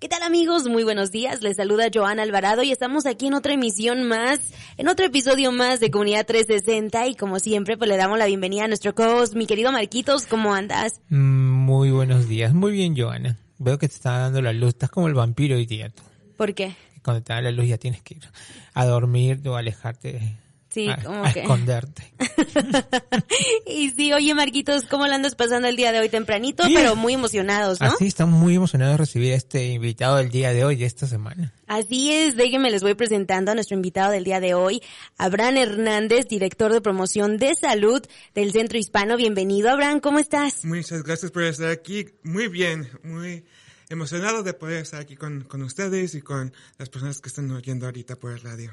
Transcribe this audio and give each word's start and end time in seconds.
¿Qué 0.00 0.08
tal 0.08 0.22
amigos? 0.22 0.66
Muy 0.66 0.82
buenos 0.82 1.10
días. 1.10 1.42
Les 1.42 1.58
saluda 1.58 1.90
Joana 1.92 2.22
Alvarado 2.22 2.62
y 2.62 2.72
estamos 2.72 3.04
aquí 3.04 3.26
en 3.26 3.34
otra 3.34 3.52
emisión 3.52 4.04
más, 4.04 4.40
en 4.78 4.88
otro 4.88 5.04
episodio 5.04 5.52
más 5.52 5.78
de 5.78 5.90
Comunidad 5.90 6.24
360 6.24 7.08
y 7.08 7.14
como 7.14 7.38
siempre 7.38 7.76
pues 7.76 7.90
le 7.90 7.98
damos 7.98 8.18
la 8.18 8.24
bienvenida 8.24 8.64
a 8.64 8.68
nuestro 8.68 8.94
co-host, 8.94 9.34
mi 9.34 9.44
querido 9.44 9.72
Marquitos, 9.72 10.24
¿cómo 10.24 10.54
andas? 10.54 11.02
Muy 11.10 11.90
buenos 11.90 12.28
días, 12.28 12.54
muy 12.54 12.72
bien 12.72 12.96
Joana. 12.96 13.36
Veo 13.58 13.76
que 13.76 13.88
te 13.88 13.94
está 13.94 14.20
dando 14.20 14.40
la 14.40 14.54
luz, 14.54 14.70
estás 14.70 14.88
como 14.88 15.06
el 15.06 15.12
vampiro 15.12 15.56
hoy 15.56 15.66
día 15.66 15.90
tú. 15.90 16.02
¿Por 16.38 16.54
qué? 16.54 16.74
Cuando 17.04 17.22
te 17.22 17.34
da 17.34 17.42
la 17.42 17.50
luz 17.50 17.68
ya 17.68 17.76
tienes 17.76 18.00
que 18.00 18.14
ir 18.14 18.22
a 18.72 18.86
dormir 18.86 19.46
o 19.46 19.56
alejarte 19.56 20.38
Sí, 20.72 20.88
a, 20.88 20.96
como 21.02 21.24
a 21.24 21.32
que. 21.32 21.40
esconderte. 21.40 22.12
y 23.66 23.90
sí, 23.90 24.12
oye 24.12 24.34
Marquitos, 24.34 24.84
¿cómo 24.84 25.06
la 25.08 25.16
andas 25.16 25.34
pasando 25.34 25.66
el 25.66 25.74
día 25.74 25.90
de 25.90 25.98
hoy 25.98 26.08
tempranito? 26.08 26.62
Pero 26.72 26.94
muy 26.94 27.14
emocionados, 27.14 27.80
¿no? 27.80 27.88
Así 27.88 28.06
estamos 28.06 28.38
muy 28.38 28.54
emocionados 28.54 28.94
de 28.94 28.98
recibir 28.98 29.32
a 29.32 29.36
este 29.36 29.66
invitado 29.66 30.16
del 30.16 30.30
día 30.30 30.52
de 30.52 30.64
hoy, 30.64 30.76
de 30.76 30.86
esta 30.86 31.08
semana. 31.08 31.52
Así 31.66 32.12
es, 32.12 32.36
déjenme 32.36 32.70
les 32.70 32.82
voy 32.82 32.94
presentando 32.94 33.50
a 33.50 33.54
nuestro 33.54 33.74
invitado 33.76 34.12
del 34.12 34.22
día 34.22 34.38
de 34.38 34.54
hoy, 34.54 34.80
Abraham 35.18 35.56
Hernández, 35.56 36.28
director 36.28 36.72
de 36.72 36.80
promoción 36.80 37.36
de 37.38 37.56
salud 37.56 38.00
del 38.34 38.52
Centro 38.52 38.78
Hispano. 38.78 39.16
Bienvenido, 39.16 39.70
Abraham, 39.70 39.98
¿cómo 39.98 40.20
estás? 40.20 40.64
Muchas 40.64 41.02
gracias 41.02 41.32
por 41.32 41.42
estar 41.42 41.70
aquí. 41.70 42.06
Muy 42.22 42.46
bien, 42.46 42.88
muy 43.02 43.44
emocionado 43.88 44.44
de 44.44 44.54
poder 44.54 44.82
estar 44.82 45.00
aquí 45.00 45.16
con, 45.16 45.42
con 45.42 45.62
ustedes 45.62 46.14
y 46.14 46.22
con 46.22 46.52
las 46.78 46.88
personas 46.88 47.20
que 47.20 47.28
están 47.28 47.50
oyendo 47.50 47.86
ahorita 47.86 48.14
por 48.14 48.30
el 48.30 48.40
radio. 48.40 48.72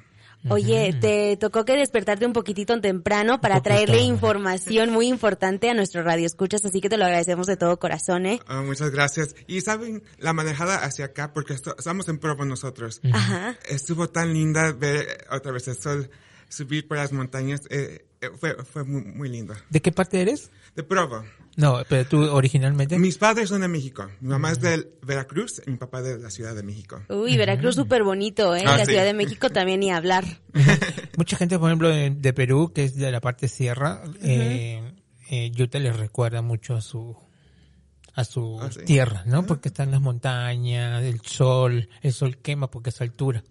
Oye, 0.50 0.94
te 1.00 1.38
tocó 1.38 1.66
que 1.66 1.76
despertarte 1.76 2.26
un 2.26 2.34
poquitito 2.34 2.80
temprano 2.82 3.42
para 3.42 3.62
traerle 3.62 4.02
información 4.02 4.92
muy 4.92 5.08
importante 5.08 5.70
a 5.70 5.74
nuestro 5.74 6.04
radio 6.04 6.26
escuchas, 6.26 6.64
así 6.66 6.82
que 6.82 6.90
te 6.90 6.98
lo 6.98 7.06
agradecemos 7.06 7.48
de 7.48 7.58
todo 7.58 7.78
corazón, 7.80 8.26
¿eh? 8.26 8.40
Ah, 8.48 8.62
muchas 8.62 8.90
gracias. 8.92 9.36
Y 9.48 9.62
saben, 9.62 10.04
la 10.18 10.34
manejada 10.34 10.78
hacia 10.84 11.06
acá, 11.06 11.34
porque 11.34 11.54
esto- 11.54 11.76
estamos 11.78 12.08
en 12.10 12.18
Provo 12.20 12.46
nosotros. 12.46 13.02
Ajá. 13.12 13.58
Estuvo 13.70 14.10
tan 14.10 14.34
linda 14.34 14.72
ver 14.74 15.26
otra 15.32 15.52
vez 15.52 15.68
el 15.68 15.76
sol 15.78 16.10
subir 16.50 16.88
por 16.88 16.98
las 16.98 17.12
montañas. 17.12 17.62
eh, 17.70 18.06
fue 18.40 18.56
fue 18.64 18.84
muy, 18.84 19.02
muy 19.04 19.30
lindo. 19.30 19.54
¿De 19.70 19.82
qué 19.82 19.92
parte 19.92 20.22
eres? 20.22 20.50
De 20.76 20.84
Provo. 20.84 21.24
No, 21.56 21.82
pero 21.90 22.06
tú 22.08 22.22
originalmente. 22.24 23.00
Mis 23.00 23.18
padres 23.18 23.50
son 23.50 23.62
de 23.62 23.68
México. 23.68 24.08
Mi 24.22 24.30
mamá 24.30 24.52
es 24.52 24.62
de 24.62 24.92
Veracruz 25.02 25.62
y 25.66 25.72
mi 25.72 25.78
papá 25.78 26.04
de 26.04 26.20
la 26.20 26.30
Ciudad 26.30 26.54
de 26.56 26.62
México. 26.62 27.02
Uy, 27.10 27.36
Veracruz 27.36 27.74
súper 27.76 28.04
bonito, 28.04 28.56
¿eh? 28.56 28.62
Ah, 28.66 28.78
la 28.78 28.86
sí. 28.86 28.92
Ciudad 28.92 29.06
de 29.06 29.14
México 29.16 29.50
también 29.50 29.80
ni 29.80 29.92
hablar. 29.92 30.24
Mucha 31.18 31.36
gente, 31.38 31.58
por 31.58 31.70
ejemplo, 31.70 31.90
de, 31.90 32.12
de 32.12 32.34
Perú, 32.34 32.72
que 32.76 32.84
es 32.84 32.96
de 32.96 33.12
la 33.12 33.22
parte 33.22 33.48
sierra, 33.48 34.04
eh, 34.22 34.94
eh, 35.32 35.52
Utah 35.60 35.80
les 35.80 35.96
recuerda 35.98 36.42
mucho 36.44 36.76
a 36.76 36.82
su 36.82 37.18
a 38.14 38.24
su 38.24 38.60
Ah, 38.62 38.70
sí. 38.72 38.82
tierra, 38.86 39.24
¿no? 39.26 39.46
Porque 39.46 39.70
están 39.70 39.90
las 39.92 40.02
montañas, 40.02 41.04
el 41.04 41.22
sol, 41.22 41.90
el 42.02 42.14
sol 42.14 42.38
quema 42.38 42.70
porque 42.70 42.90
es 42.92 43.02
altura. 43.02 43.44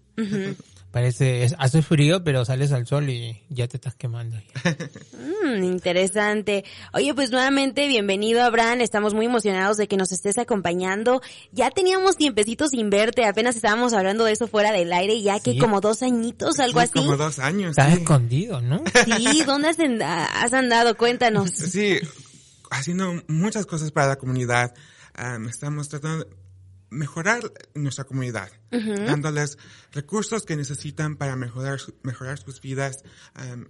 Parece, 0.91 1.43
es- 1.43 1.53
hace 1.59 1.81
frío, 1.81 2.23
pero 2.23 2.43
sales 2.45 2.71
al 2.71 2.87
sol 2.87 3.09
y 3.09 3.43
ya 3.49 3.67
te 3.67 3.77
estás 3.77 3.93
quemando. 3.95 4.37
Mm, 5.43 5.63
interesante. 5.63 6.63
Oye, 6.93 7.13
pues 7.13 7.29
nuevamente 7.29 7.87
bienvenido 7.87 8.41
Abraham, 8.41 8.81
estamos 8.81 9.13
muy 9.13 9.25
emocionados 9.25 9.77
de 9.77 9.87
que 9.87 9.97
nos 9.97 10.11
estés 10.11 10.37
acompañando. 10.37 11.21
Ya 11.51 11.71
teníamos 11.71 12.15
tiempecito 12.17 12.67
sin 12.67 12.89
verte, 12.89 13.25
apenas 13.25 13.55
estábamos 13.55 13.93
hablando 13.93 14.23
de 14.25 14.31
eso 14.31 14.47
fuera 14.47 14.71
del 14.71 14.91
aire, 14.93 15.21
ya 15.21 15.39
que 15.39 15.51
Sí. 15.53 15.57
como 15.59 15.81
dos 15.81 16.01
añitos, 16.03 16.59
algo 16.59 16.79
Sí, 16.79 16.85
así. 16.85 16.93
Como 16.93 17.17
dos 17.17 17.39
años. 17.39 17.71
Estás 17.71 17.93
sí. 17.93 17.99
escondido, 18.01 18.61
¿no? 18.61 18.81
Sí, 19.05 19.43
¿dónde 19.45 19.69
has, 19.69 20.53
andado? 20.53 20.97
Cuéntanos. 20.97 21.51
Sí, 21.51 21.97
haciendo 22.71 23.21
muchas 23.27 23.65
cosas 23.65 23.91
para 23.91 24.07
la 24.07 24.15
comunidad. 24.15 24.73
Am, 25.13 25.47
estamos 25.47 25.89
tratando 25.89 26.23
de 26.25 26.31
mejorar 26.89 27.51
nuestra 27.73 28.05
comunidad, 28.05 28.49
dándoles 28.71 29.57
recursos 29.91 30.45
que 30.45 30.55
necesitan 30.55 31.17
para 31.17 31.35
mejorar, 31.35 31.79
mejorar 32.03 32.37
sus 32.37 32.61
vidas, 32.61 33.03
am, 33.33 33.67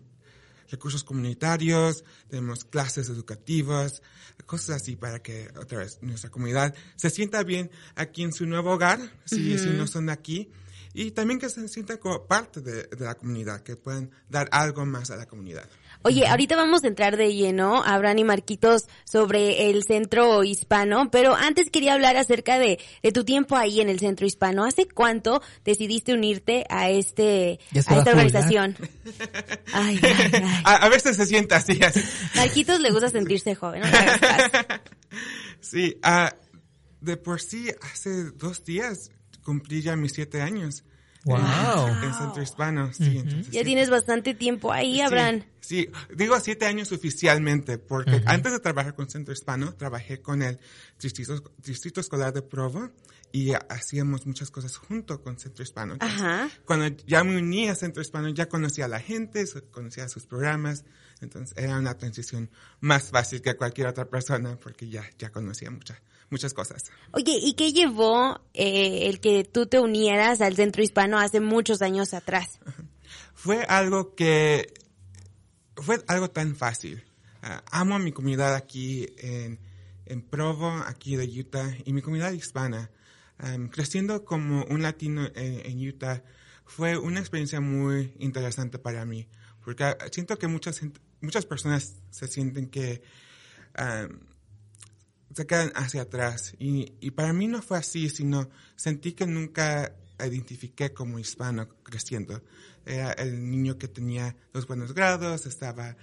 recursos 0.70 1.04
comunitarios, 1.04 2.04
tenemos 2.30 2.66
clases 2.66 3.10
educativas, 3.10 4.02
cosas 4.46 4.82
así 4.82 4.96
para 4.96 5.20
que 5.22 5.50
otra 5.58 5.80
vez 5.80 6.00
nuestra 6.02 6.30
comunidad 6.30 6.76
se 6.96 7.10
sienta 7.10 7.44
bien 7.44 7.72
aquí 7.96 8.24
en 8.24 8.34
su 8.34 8.46
nuevo 8.46 8.74
hogar, 8.74 9.00
si, 9.26 9.58
si 9.58 9.70
no 9.70 9.88
son 9.88 10.10
aquí, 10.10 10.52
y 10.94 11.12
también 11.12 11.40
que 11.40 11.50
se 11.50 11.68
sienta 11.68 11.98
como 11.98 12.26
parte 12.26 12.62
de, 12.62 12.84
de 12.84 13.06
la 13.06 13.16
comunidad, 13.16 13.62
que 13.62 13.76
puedan 13.76 14.12
dar 14.30 14.50
algo 14.52 14.86
más 14.86 15.12
a 15.12 15.16
la 15.16 15.28
comunidad. 15.28 15.70
Oye, 16.04 16.28
ahorita 16.28 16.56
vamos 16.56 16.84
a 16.84 16.88
entrar 16.88 17.18
de 17.18 17.34
lleno, 17.34 17.84
Abraham 17.84 18.20
y 18.20 18.24
Marquitos, 18.24 18.88
sobre 19.04 19.70
el 19.70 19.84
centro 19.84 20.44
hispano, 20.44 21.10
pero 21.12 21.36
antes 21.36 21.70
quería 21.70 21.94
hablar 21.94 22.18
acerca 22.18 22.60
de, 22.60 22.80
de 23.04 23.12
tu 23.12 23.24
tiempo 23.24 23.56
ahí 23.56 23.82
en 23.82 23.90
el 23.90 24.00
centro 24.00 24.26
hispano. 24.26 24.64
¿Hace 24.64 24.88
cuánto 24.88 25.42
decidiste 25.66 26.14
unirte 26.14 26.66
a 26.70 26.90
este, 26.90 27.60
a 27.74 27.80
esta 27.80 27.94
jubilar. 27.94 28.08
organización? 28.08 28.78
Ay, 29.74 30.00
ay, 30.02 30.32
ay. 30.34 30.44
A, 30.64 30.76
a 30.76 30.90
veces 30.90 31.18
se 31.18 31.26
siente 31.26 31.56
así, 31.56 31.80
así. 31.84 32.02
Marquitos 32.36 32.80
le 32.80 32.92
gusta 32.92 33.10
sentirse 33.10 33.56
joven, 33.56 33.82
no. 33.82 33.88
Sí, 35.60 35.98
ah, 36.04 36.34
de 37.02 37.18
por 37.18 37.42
sí, 37.42 37.68
hace 37.82 38.32
dos 38.32 38.64
días 38.64 39.12
cumplí 39.44 39.82
ya 39.82 39.96
mis 39.96 40.14
siete 40.14 40.42
años. 40.42 40.84
Wow. 41.28 41.88
En, 41.98 42.04
en 42.04 42.14
Centro 42.14 42.42
Hispano, 42.42 42.94
sí. 42.94 43.18
entonces 43.20 43.52
Ya 43.52 43.60
sí. 43.62 43.66
tienes 43.66 43.90
bastante 43.90 44.34
tiempo 44.34 44.72
ahí, 44.72 45.02
Abraham. 45.02 45.44
Sí, 45.60 45.90
digo 46.16 46.40
siete 46.40 46.66
años 46.66 46.92
oficialmente, 46.92 47.78
porque 47.78 48.22
antes 48.26 48.52
de 48.54 48.60
trabajar 48.60 48.96
con 48.96 49.10
Centro 49.10 49.34
Hispano, 49.34 49.74
trabajé 49.74 50.22
con 50.22 50.42
el 50.42 50.60
Distrito, 51.00 51.44
Distrito 51.58 52.00
Escolar 52.00 52.32
de 52.34 52.42
Provo 52.42 52.90
y 53.34 53.52
hacíamos 53.70 54.26
muchas 54.26 54.50
cosas 54.50 54.78
junto 54.78 55.22
con 55.22 55.38
Centro 55.38 55.64
Hispano. 55.64 55.94
Entonces, 55.94 56.22
Ajá. 56.22 56.50
Cuando 56.66 56.88
ya 57.06 57.24
me 57.24 57.38
uní 57.38 57.68
a 57.68 57.76
Centro 57.76 58.02
Hispano, 58.02 58.30
ya 58.30 58.48
conocía 58.48 58.86
a 58.86 58.88
la 58.88 59.02
gente, 59.02 59.44
conocía 59.72 60.08
sus 60.08 60.26
programas, 60.26 60.86
entonces 61.20 61.54
era 61.58 61.78
una 61.78 61.96
transición 61.98 62.50
más 62.80 63.10
fácil 63.10 63.42
que 63.42 63.56
cualquier 63.56 63.88
otra 63.88 64.06
persona, 64.06 64.58
porque 64.58 64.88
ya, 64.88 65.04
ya 65.18 65.32
conocía 65.32 65.70
muchas 65.70 65.98
muchas 66.30 66.54
cosas. 66.54 66.84
Oye, 67.12 67.38
¿y 67.42 67.54
qué 67.54 67.74
llevó 67.74 68.42
eh, 68.54 69.08
el 69.08 69.20
que 69.20 69.44
tú 69.44 69.66
te 69.66 69.80
unieras 69.80 70.42
al 70.42 70.56
centro 70.56 70.84
hispano 70.84 71.20
hace 71.20 71.40
muchos 71.40 71.82
años 71.82 72.14
atrás? 72.14 72.60
fue 73.34 73.64
algo 73.64 74.16
que 74.16 74.74
fue 75.76 76.04
algo 76.08 76.30
tan 76.30 76.56
fácil. 76.56 77.04
Ah, 77.42 77.64
amo 77.72 77.96
a 77.96 78.00
mi 78.00 78.12
comunidad 78.12 78.56
aquí 78.56 79.08
en, 79.18 79.60
en 80.06 80.22
Provo, 80.22 80.70
aquí 80.86 81.16
de 81.16 81.26
Utah, 81.26 81.76
y 81.86 81.94
mi 81.94 82.02
comunidad 82.02 82.32
hispana. 82.32 82.92
Creciendo 83.70 84.26
como 84.26 84.66
un 84.66 84.82
latino 84.82 85.28
en, 85.36 85.64
en 85.64 85.88
Utah 85.88 86.24
fue 86.68 86.98
una 86.98 87.20
experiencia 87.20 87.62
muy 87.62 88.14
interesante 88.20 88.78
para 88.78 89.06
mí, 89.06 89.28
porque 89.64 89.96
siento 90.12 90.38
que 90.38 90.48
muchas, 90.48 90.82
muchas 91.22 91.46
personas 91.46 91.96
se 92.10 92.28
sienten 92.28 92.68
que 92.70 93.02
se 95.34 95.46
quedan 95.46 95.72
hacia 95.76 96.04
atrás. 96.04 96.56
Y, 96.60 96.94
y 97.00 97.12
para 97.12 97.34
mí 97.34 97.48
no 97.48 97.62
fue 97.62 97.78
así, 97.78 98.10
sino 98.10 98.50
sentí 98.76 99.14
que 99.14 99.26
nunca 99.26 99.94
identifiqué 100.26 100.94
como 100.94 101.20
hispano 101.20 101.68
creciendo. 101.84 102.42
Era 102.86 103.12
el 103.12 103.50
niño 103.50 103.78
que 103.78 103.88
tenía 103.88 104.36
los 104.54 104.66
buenos 104.66 104.94
grados, 104.94 105.46
estaba 105.46 105.96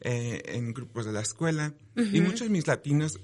eh, 0.00 0.42
en 0.46 0.72
grupos 0.72 1.04
de 1.06 1.12
la 1.12 1.20
escuela. 1.20 1.74
Y 1.96 2.20
muchos 2.20 2.42
de 2.42 2.50
mis 2.50 2.66
latinos 2.66 3.18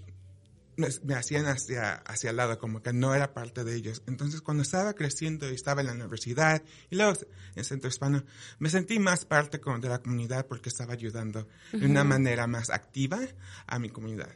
me, 0.77 0.89
me 1.05 1.15
hacían 1.15 1.47
hacia, 1.47 1.95
hacia 1.95 2.31
el 2.31 2.37
lado, 2.37 2.59
como 2.59 2.83
que 2.83 2.93
no 2.93 3.15
era 3.15 3.33
parte 3.33 3.63
de 3.63 3.77
ellos. 3.77 4.03
Entonces, 4.07 4.41
cuando 4.41 4.63
estaba 4.63 4.95
creciendo 4.95 5.49
y 5.49 5.55
estaba 5.55 5.81
en 5.81 5.87
la 5.87 5.93
universidad 5.93 6.63
y 6.91 6.97
luego 6.97 7.13
en 7.13 7.27
el 7.55 7.65
centro 7.65 7.89
hispano, 7.89 8.25
me 8.59 8.69
sentí 8.69 8.99
más 8.99 9.25
parte 9.25 9.61
como 9.61 9.79
de 9.79 9.89
la 9.89 10.03
comunidad 10.03 10.47
porque 10.47 10.69
estaba 10.69 10.95
ayudando 10.95 11.47
de 11.73 11.87
una 11.87 12.05
manera 12.05 12.47
más 12.47 12.71
activa 12.71 13.21
a 13.67 13.79
mi 13.79 13.91
comunidad. 13.91 14.31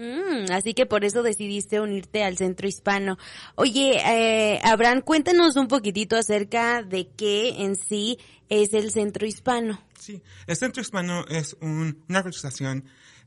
Mm, 0.00 0.50
así 0.52 0.72
que 0.72 0.86
por 0.86 1.04
eso 1.04 1.22
decidiste 1.22 1.78
unirte 1.78 2.24
al 2.24 2.38
Centro 2.38 2.66
Hispano. 2.66 3.18
Oye, 3.54 3.98
eh, 4.02 4.58
Abraham, 4.64 5.02
cuéntanos 5.02 5.56
un 5.56 5.68
poquitito 5.68 6.16
acerca 6.16 6.82
de 6.82 7.08
qué 7.08 7.62
en 7.64 7.76
sí 7.76 8.18
es 8.48 8.72
el 8.72 8.90
Centro 8.92 9.26
Hispano. 9.26 9.78
Sí, 9.98 10.22
el 10.46 10.56
Centro 10.56 10.80
Hispano 10.80 11.26
es 11.28 11.54
un- 11.60 12.02
una 12.08 12.18
organización 12.20 12.86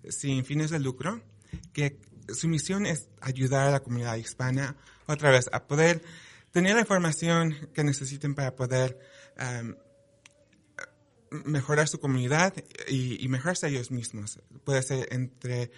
sin 0.09 0.45
fines 0.45 0.71
de 0.71 0.79
lucro 0.79 1.21
que 1.73 1.99
su 2.29 2.47
misión 2.47 2.87
es 2.87 3.07
ayudar 3.21 3.67
a 3.67 3.71
la 3.71 3.81
comunidad 3.81 4.15
hispana 4.15 4.75
otra 5.05 5.29
vez 5.29 5.49
a 5.51 5.67
poder 5.67 6.01
tener 6.51 6.73
la 6.73 6.81
información 6.81 7.69
que 7.75 7.83
necesiten 7.83 8.33
para 8.33 8.55
poder 8.55 8.97
am, 9.37 9.75
mejorar 11.45 11.87
su 11.87 11.99
comunidad 11.99 12.53
y, 12.87 13.23
y 13.23 13.27
mejorarse 13.27 13.67
ellos 13.67 13.91
mismos. 13.91 14.39
Puede 14.63 14.81
ser 14.83 15.07
entre 15.11 15.71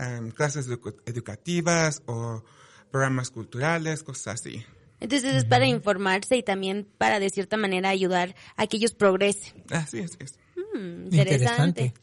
am, 0.00 0.30
clases 0.30 0.68
edu- 0.68 0.96
educativas 1.06 2.02
o 2.06 2.42
programas 2.90 3.30
culturales, 3.30 4.02
cosas 4.02 4.40
así. 4.40 4.64
Entonces 5.00 5.34
es 5.34 5.44
para 5.46 5.66
informarse 5.66 6.36
y 6.36 6.42
también 6.42 6.86
para 6.98 7.20
de 7.20 7.30
cierta 7.30 7.56
manera 7.56 7.88
ayudar 7.88 8.34
a 8.56 8.66
que 8.66 8.76
ellos 8.76 8.92
progresen. 8.92 9.64
Así 9.70 9.98
es, 9.98 10.16
es. 10.18 10.38
Mm, 10.74 11.14
interesante. 11.14 11.94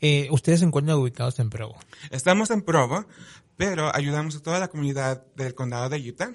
Eh, 0.00 0.28
ustedes 0.30 0.60
se 0.60 0.66
encuentran 0.66 0.98
ubicados 0.98 1.38
en 1.38 1.48
Provo. 1.48 1.78
Estamos 2.10 2.50
en 2.50 2.60
Provo, 2.62 3.06
pero 3.56 3.94
ayudamos 3.94 4.36
a 4.36 4.40
toda 4.42 4.58
la 4.58 4.68
comunidad 4.68 5.24
del 5.34 5.54
condado 5.54 5.88
de 5.88 6.08
Utah. 6.08 6.32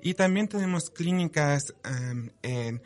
Y 0.00 0.14
también 0.14 0.48
tenemos 0.48 0.88
clínicas 0.88 1.74
um, 1.84 2.30
en 2.42 2.80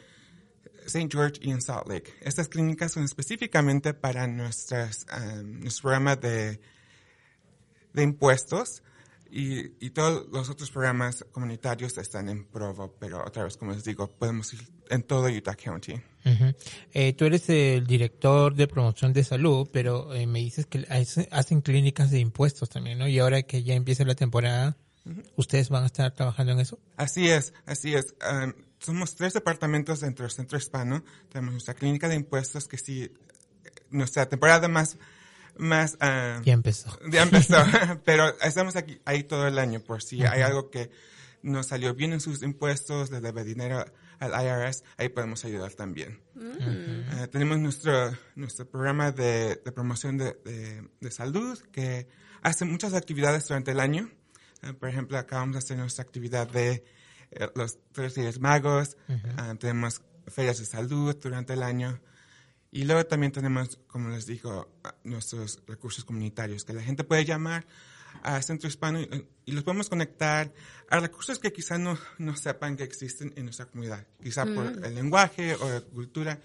St. 0.84 1.08
George 1.12 1.38
y 1.40 1.52
en 1.52 1.60
Salt 1.62 1.86
Lake. 1.86 2.12
Estas 2.22 2.48
clínicas 2.48 2.90
son 2.92 3.04
específicamente 3.04 3.94
para 3.94 4.26
nuestras, 4.26 5.06
um, 5.16 5.60
nuestro 5.60 5.82
programa 5.82 6.16
de, 6.16 6.60
de 7.92 8.02
impuestos 8.02 8.82
y, 9.30 9.84
y 9.84 9.90
todos 9.90 10.26
los 10.30 10.50
otros 10.50 10.70
programas 10.70 11.24
comunitarios 11.32 11.96
están 11.98 12.28
en 12.28 12.44
Provo, 12.44 12.94
pero 13.00 13.24
otra 13.26 13.44
vez, 13.44 13.56
como 13.56 13.72
les 13.72 13.82
digo, 13.84 14.08
podemos 14.08 14.52
ir 14.52 14.60
en 14.90 15.02
todo 15.02 15.28
Utah 15.28 15.54
County. 15.54 15.94
Eh, 16.92 17.14
tú 17.14 17.24
eres 17.24 17.48
el 17.48 17.86
director 17.86 18.54
de 18.54 18.68
promoción 18.68 19.12
de 19.14 19.24
salud, 19.24 19.68
pero 19.72 20.14
eh, 20.14 20.26
me 20.26 20.40
dices 20.40 20.66
que 20.66 20.86
hace- 20.90 21.28
hacen 21.32 21.62
clínicas 21.62 22.10
de 22.10 22.18
impuestos 22.20 22.68
también, 22.68 22.98
¿no? 22.98 23.08
Y 23.08 23.18
ahora 23.18 23.42
que 23.42 23.62
ya 23.62 23.74
empieza 23.74 24.04
la 24.04 24.14
temporada, 24.14 24.76
¿ustedes 25.36 25.70
van 25.70 25.84
a 25.84 25.86
estar 25.86 26.12
trabajando 26.14 26.52
en 26.52 26.60
eso? 26.60 26.78
Así 26.96 27.28
es, 27.28 27.54
así 27.64 27.94
es. 27.94 28.14
Um, 28.30 28.52
somos 28.80 29.14
tres 29.16 29.32
departamentos 29.32 30.00
dentro 30.00 30.24
del 30.24 30.30
Centro 30.32 30.58
Hispano. 30.58 31.02
Tenemos 31.30 31.52
nuestra 31.52 31.74
clínica 31.74 32.06
de 32.08 32.16
impuestos, 32.16 32.68
que 32.68 32.76
sí, 32.78 33.10
nuestra 33.90 34.28
temporada 34.28 34.68
más, 34.68 34.98
más, 35.58 35.96
ah, 36.00 36.40
Ya 36.44 36.52
empezó. 36.52 36.98
ya 37.10 37.22
empezó, 37.22 37.56
pero 38.04 38.28
estamos 38.40 38.76
aquí, 38.76 39.00
ahí 39.04 39.24
todo 39.24 39.46
el 39.46 39.58
año 39.58 39.80
por 39.80 40.02
si 40.02 40.24
hay 40.24 40.42
algo 40.42 40.70
que 40.70 40.90
no 41.42 41.62
salió 41.62 41.94
bien 41.94 42.12
en 42.12 42.20
sus 42.20 42.42
impuestos, 42.42 43.10
le 43.10 43.20
debe 43.20 43.42
dinero 43.44 43.84
al 44.20 44.30
IRS, 44.46 44.84
ahí 44.96 45.08
podemos 45.08 45.44
ayudar 45.44 45.72
también. 45.72 46.20
Eh, 46.38 47.28
tenemos 47.32 47.58
nuestro, 47.58 48.16
nuestro 48.36 48.68
programa 48.70 49.10
de, 49.10 49.56
de 49.64 49.72
promoción 49.72 50.16
de, 50.18 50.34
de- 50.44 50.88
de 51.00 51.10
salud 51.10 51.58
que 51.72 52.06
hace 52.42 52.64
muchas 52.64 52.94
actividades 52.94 53.48
durante 53.48 53.72
el 53.72 53.80
año. 53.80 54.08
Eh, 54.62 54.72
por 54.74 54.88
ejemplo, 54.88 55.18
acabamos 55.18 55.54
de 55.54 55.58
hacer 55.58 55.76
nuestra 55.78 56.04
actividad 56.04 56.46
de 56.48 56.84
eh, 57.32 57.48
los 57.56 57.78
tres 57.90 58.14
días 58.14 58.38
magos. 58.38 58.96
Ah, 59.36 59.54
tenemos 59.58 60.02
ferias 60.28 60.58
de 60.60 60.66
salud 60.66 61.16
durante 61.20 61.54
el 61.54 61.64
año. 61.64 61.98
Y 62.74 62.84
luego 62.84 63.04
también 63.04 63.30
tenemos, 63.32 63.78
como 63.86 64.08
les 64.08 64.24
digo, 64.26 64.72
nuestros 65.04 65.62
recursos 65.66 66.04
comunitarios, 66.06 66.64
que 66.64 66.72
la 66.72 66.82
gente 66.82 67.04
puede 67.04 67.24
llamar 67.26 67.66
a 68.22 68.40
Centro 68.42 68.66
Hispano 68.68 69.00
y, 69.00 69.26
y 69.44 69.52
los 69.52 69.62
podemos 69.62 69.88
conectar 69.90 70.52
a 70.88 70.98
recursos 71.00 71.38
que 71.38 71.52
quizá 71.52 71.76
no, 71.78 71.98
no 72.18 72.34
sepan 72.34 72.76
que 72.76 72.84
existen 72.84 73.32
en 73.36 73.44
nuestra 73.44 73.66
comunidad. 73.66 74.06
Quizá 74.22 74.46
por 74.46 74.66
el 74.86 74.94
lenguaje 74.94 75.54
o 75.54 75.68
la 75.68 75.80
cultura 75.82 76.40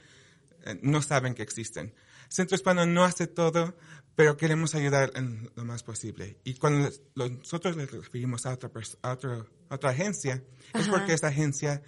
eh, 0.66 0.78
no 0.84 1.02
saben 1.02 1.34
que 1.34 1.44
existen. 1.44 1.94
Centro 2.28 2.56
Hispano 2.56 2.86
no 2.86 3.06
hace 3.06 3.28
todo, 3.28 3.78
pero 4.16 4.36
queremos 4.36 4.76
ayudar 4.76 5.12
en 5.16 5.50
lo 5.56 5.64
más 5.64 5.84
posible. 5.84 6.40
Y 6.44 6.56
cuando 6.56 6.90
lo- 7.16 7.30
nosotros 7.30 7.78
les 7.78 7.90
referimos 7.90 8.46
a 8.46 8.52
otra, 8.54 8.70
a 9.02 9.12
otro- 9.14 9.48
a 9.70 9.76
otra 9.76 9.92
agencia, 9.92 10.44
es 10.74 10.88
porque 10.90 11.14
esa 11.14 11.28
agencia 11.28 11.82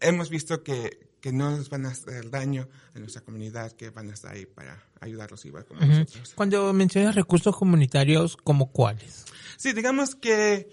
hemos 0.00 0.28
visto 0.28 0.62
que, 0.62 1.08
que 1.20 1.32
no 1.32 1.56
les 1.56 1.68
van 1.68 1.86
a 1.86 1.90
hacer 1.90 2.30
daño 2.30 2.68
a 2.94 2.98
nuestra 2.98 3.22
comunidad, 3.22 3.72
que 3.72 3.90
van 3.90 4.10
a 4.10 4.14
estar 4.14 4.32
ahí 4.32 4.46
para 4.46 4.82
ayudarlos 5.00 5.44
igual 5.44 5.64
como 5.64 5.80
Ujú. 5.80 5.90
nosotros. 5.90 6.32
Cuando 6.34 6.72
mencionas 6.72 7.14
recursos 7.14 7.56
comunitarios, 7.56 8.36
¿como 8.36 8.70
cuáles? 8.70 9.24
Sí, 9.56 9.72
digamos 9.72 10.14
que 10.14 10.68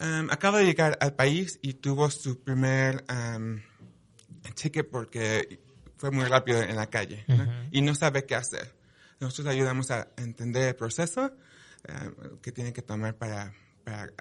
um, 0.00 0.30
acaba 0.30 0.58
de 0.58 0.66
llegar 0.66 0.98
al 1.00 1.14
país 1.14 1.58
y 1.62 1.74
tuvo 1.74 2.10
su 2.10 2.40
primer 2.40 3.04
um, 3.10 3.60
ticket 4.54 4.88
porque 4.88 5.60
fue 5.96 6.10
muy 6.10 6.24
rápido 6.24 6.62
en 6.62 6.76
la 6.76 6.88
calle 6.88 7.24
¿no? 7.28 7.46
y 7.70 7.80
no 7.82 7.94
sabe 7.94 8.24
qué 8.26 8.34
hacer. 8.34 8.74
Nosotros 9.20 9.46
ayudamos 9.54 9.90
a 9.90 10.08
entender 10.16 10.68
el 10.68 10.76
proceso 10.76 11.32
um, 11.88 12.38
que 12.38 12.52
tiene 12.52 12.72
que 12.72 12.82
tomar 12.82 13.16
para, 13.16 13.54
para 13.84 14.12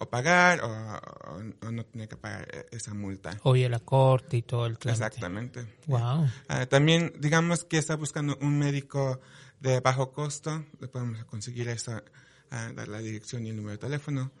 o 0.00 0.08
pagar 0.08 0.60
o, 0.62 0.68
o- 0.68 1.66
o 1.68 1.70
no 1.70 1.84
tener 1.84 2.08
que 2.08 2.16
pagar 2.16 2.48
eh, 2.52 2.66
esa 2.72 2.94
multa. 2.94 3.36
Oye, 3.44 3.68
la 3.68 3.78
corte 3.80 4.38
y 4.38 4.42
todo 4.42 4.66
el 4.66 4.78
trámite. 4.78 5.04
Exactamente. 5.06 5.66
Wow. 5.86 6.26
Ah, 6.48 6.66
también, 6.66 7.12
digamos 7.20 7.64
que 7.64 7.78
está 7.78 7.96
buscando 7.96 8.36
un 8.40 8.58
médico 8.58 9.20
de 9.60 9.80
bajo 9.80 10.10
costo, 10.12 10.64
le 10.80 10.88
podemos 10.88 11.24
conseguir 11.26 11.68
eso, 11.68 12.02
ah, 12.50 12.72
dar 12.74 12.88
la 12.88 12.98
dirección 12.98 13.44
y 13.46 13.50
el 13.50 13.56
número 13.56 13.72
de 13.72 13.78
teléfono. 13.78 14.32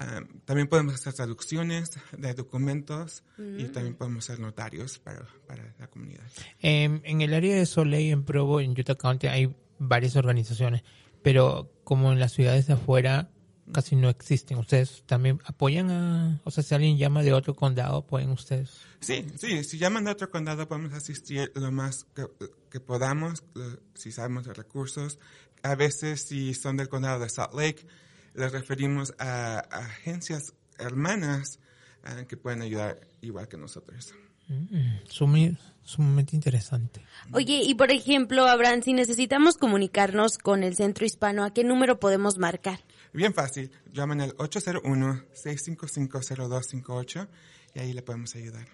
Ah, 0.00 0.20
también 0.44 0.68
podemos 0.68 0.94
hacer 0.94 1.12
traducciones 1.12 1.90
de 2.16 2.34
documentos 2.34 3.24
y 3.58 3.64
también 3.64 3.94
podemos 3.96 4.24
ser 4.24 4.38
notarios 4.38 4.98
para, 5.00 5.26
para 5.46 5.74
la 5.78 5.86
comunidad. 5.88 6.22
Em, 6.60 7.00
en 7.04 7.20
el 7.20 7.34
área 7.34 7.56
de 7.56 7.66
Soleil, 7.66 8.12
en 8.12 8.24
Provo, 8.24 8.60
en 8.60 8.72
Utah 8.72 8.94
County, 8.94 9.26
hay 9.28 9.54
varias 9.78 10.14
organizaciones, 10.16 10.82
pero 11.22 11.72
como 11.84 12.12
en 12.12 12.20
las 12.20 12.32
ciudades 12.32 12.66
de 12.68 12.74
afuera 12.74 13.30
casi 13.72 13.96
no 13.96 14.08
existen. 14.08 14.58
¿Ustedes 14.58 15.02
también 15.06 15.40
apoyan 15.44 15.90
a, 15.90 16.40
o 16.44 16.50
sea, 16.50 16.62
si 16.62 16.74
alguien 16.74 16.96
llama 16.98 17.22
de 17.22 17.32
otro 17.32 17.54
condado, 17.54 18.02
pueden 18.06 18.30
ustedes? 18.30 18.78
Sí, 19.00 19.24
sí, 19.36 19.64
si 19.64 19.78
llaman 19.78 20.04
de 20.04 20.10
otro 20.12 20.30
condado 20.30 20.66
podemos 20.68 20.92
asistir 20.92 21.52
lo 21.54 21.70
más 21.72 22.04
que, 22.14 22.26
que 22.70 22.80
podamos, 22.80 23.44
lo- 23.54 23.78
si 23.94 24.10
sabemos 24.12 24.46
de 24.46 24.54
recursos. 24.54 25.18
A 25.62 25.74
veces 25.74 26.22
si 26.28 26.54
son 26.54 26.76
del 26.76 26.88
condado 26.88 27.20
de 27.20 27.28
Salt 27.28 27.54
Lake, 27.54 27.86
les 28.34 28.52
referimos 28.52 29.12
a, 29.18 29.58
a 29.58 29.78
agencias 29.86 30.54
hermanas 30.78 31.58
ah, 32.04 32.24
que 32.28 32.36
pueden 32.36 32.62
ayudar 32.62 33.00
igual 33.20 33.48
que 33.48 33.56
nosotros. 33.56 34.14
Mm, 34.48 35.04
sumi- 35.10 35.58
sumamente 35.84 36.34
interesante. 36.36 37.02
Oye, 37.32 37.62
y 37.64 37.74
por 37.74 37.90
ejemplo, 37.90 38.46
Abraham, 38.46 38.82
si 38.82 38.92
necesitamos 38.94 39.56
comunicarnos 39.58 40.38
con 40.38 40.62
el 40.62 40.74
Centro 40.76 41.04
Hispano, 41.04 41.44
¿a 41.44 41.52
qué 41.52 41.64
número 41.64 41.98
podemos 42.00 42.38
marcar? 42.38 42.80
Bien 43.12 43.34
fácil, 43.34 43.70
llaman 43.92 44.20
al 44.20 44.36
801-655-0258 44.36 47.28
y 47.74 47.78
ahí 47.80 47.92
le 47.92 48.02
podemos 48.02 48.34
ayudar. 48.36 48.66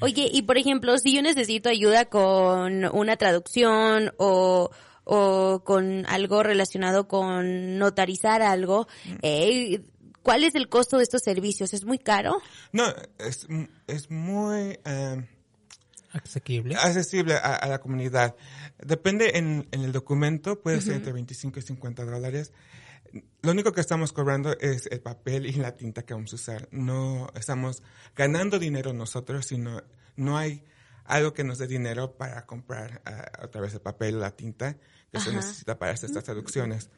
Oye, 0.00 0.28
y 0.32 0.42
por 0.42 0.58
ejemplo, 0.58 0.96
si 0.98 1.14
yo 1.14 1.22
necesito 1.22 1.68
ayuda 1.68 2.06
con 2.06 2.84
una 2.96 3.16
traducción 3.16 4.12
o, 4.16 4.70
o 5.04 5.62
con 5.64 6.06
algo 6.06 6.42
relacionado 6.42 7.06
con 7.08 7.78
notarizar 7.78 8.42
algo, 8.42 8.86
eh, 9.22 9.82
¿cuál 10.22 10.44
es 10.44 10.54
el 10.54 10.68
costo 10.68 10.96
de 10.98 11.02
estos 11.04 11.22
servicios? 11.22 11.72
¿Es 11.74 11.84
muy 11.84 11.98
caro? 11.98 12.40
No, 12.72 12.84
es, 13.18 13.46
es 13.86 14.10
muy... 14.10 14.78
eh, 14.84 15.26
Asequible. 16.12 16.74
accesible 16.76 17.34
a, 17.34 17.56
a 17.56 17.68
la 17.68 17.78
comunidad. 17.78 18.34
Depende 18.78 19.36
en, 19.36 19.68
en 19.70 19.82
el 19.82 19.92
documento, 19.92 20.60
puede 20.62 20.80
ser 20.80 20.94
entre 20.94 21.12
25 21.12 21.58
y 21.58 21.62
50 21.62 22.04
dólares. 22.06 22.52
Lo 23.42 23.52
único 23.52 23.72
que 23.72 23.80
estamos 23.80 24.12
cobrando 24.12 24.56
es 24.58 24.86
el 24.90 25.00
papel 25.00 25.46
y 25.46 25.52
la 25.52 25.76
tinta 25.76 26.02
que 26.02 26.14
vamos 26.14 26.32
a 26.32 26.36
usar. 26.36 26.68
No 26.70 27.28
estamos 27.34 27.82
ganando 28.14 28.58
dinero 28.58 28.92
nosotros, 28.92 29.46
sino 29.46 29.82
no 30.16 30.36
hay 30.36 30.64
algo 31.04 31.32
que 31.32 31.44
nos 31.44 31.58
dé 31.58 31.66
dinero 31.66 32.16
para 32.16 32.46
comprar 32.46 33.02
ah, 33.04 33.30
otra 33.42 33.60
vez 33.60 33.74
el 33.74 33.80
papel 33.80 34.16
o 34.16 34.18
la 34.18 34.32
tinta 34.32 34.76
que 35.12 35.20
se 35.20 35.32
necesita 35.32 35.78
para 35.78 35.92
hacer 35.92 36.10
estas 36.10 36.24
traducciones. 36.24 36.90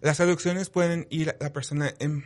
Las 0.00 0.16
traducciones 0.16 0.70
pueden 0.70 1.06
ir 1.10 1.36
la 1.40 1.52
persona 1.52 1.94
en, 1.98 2.24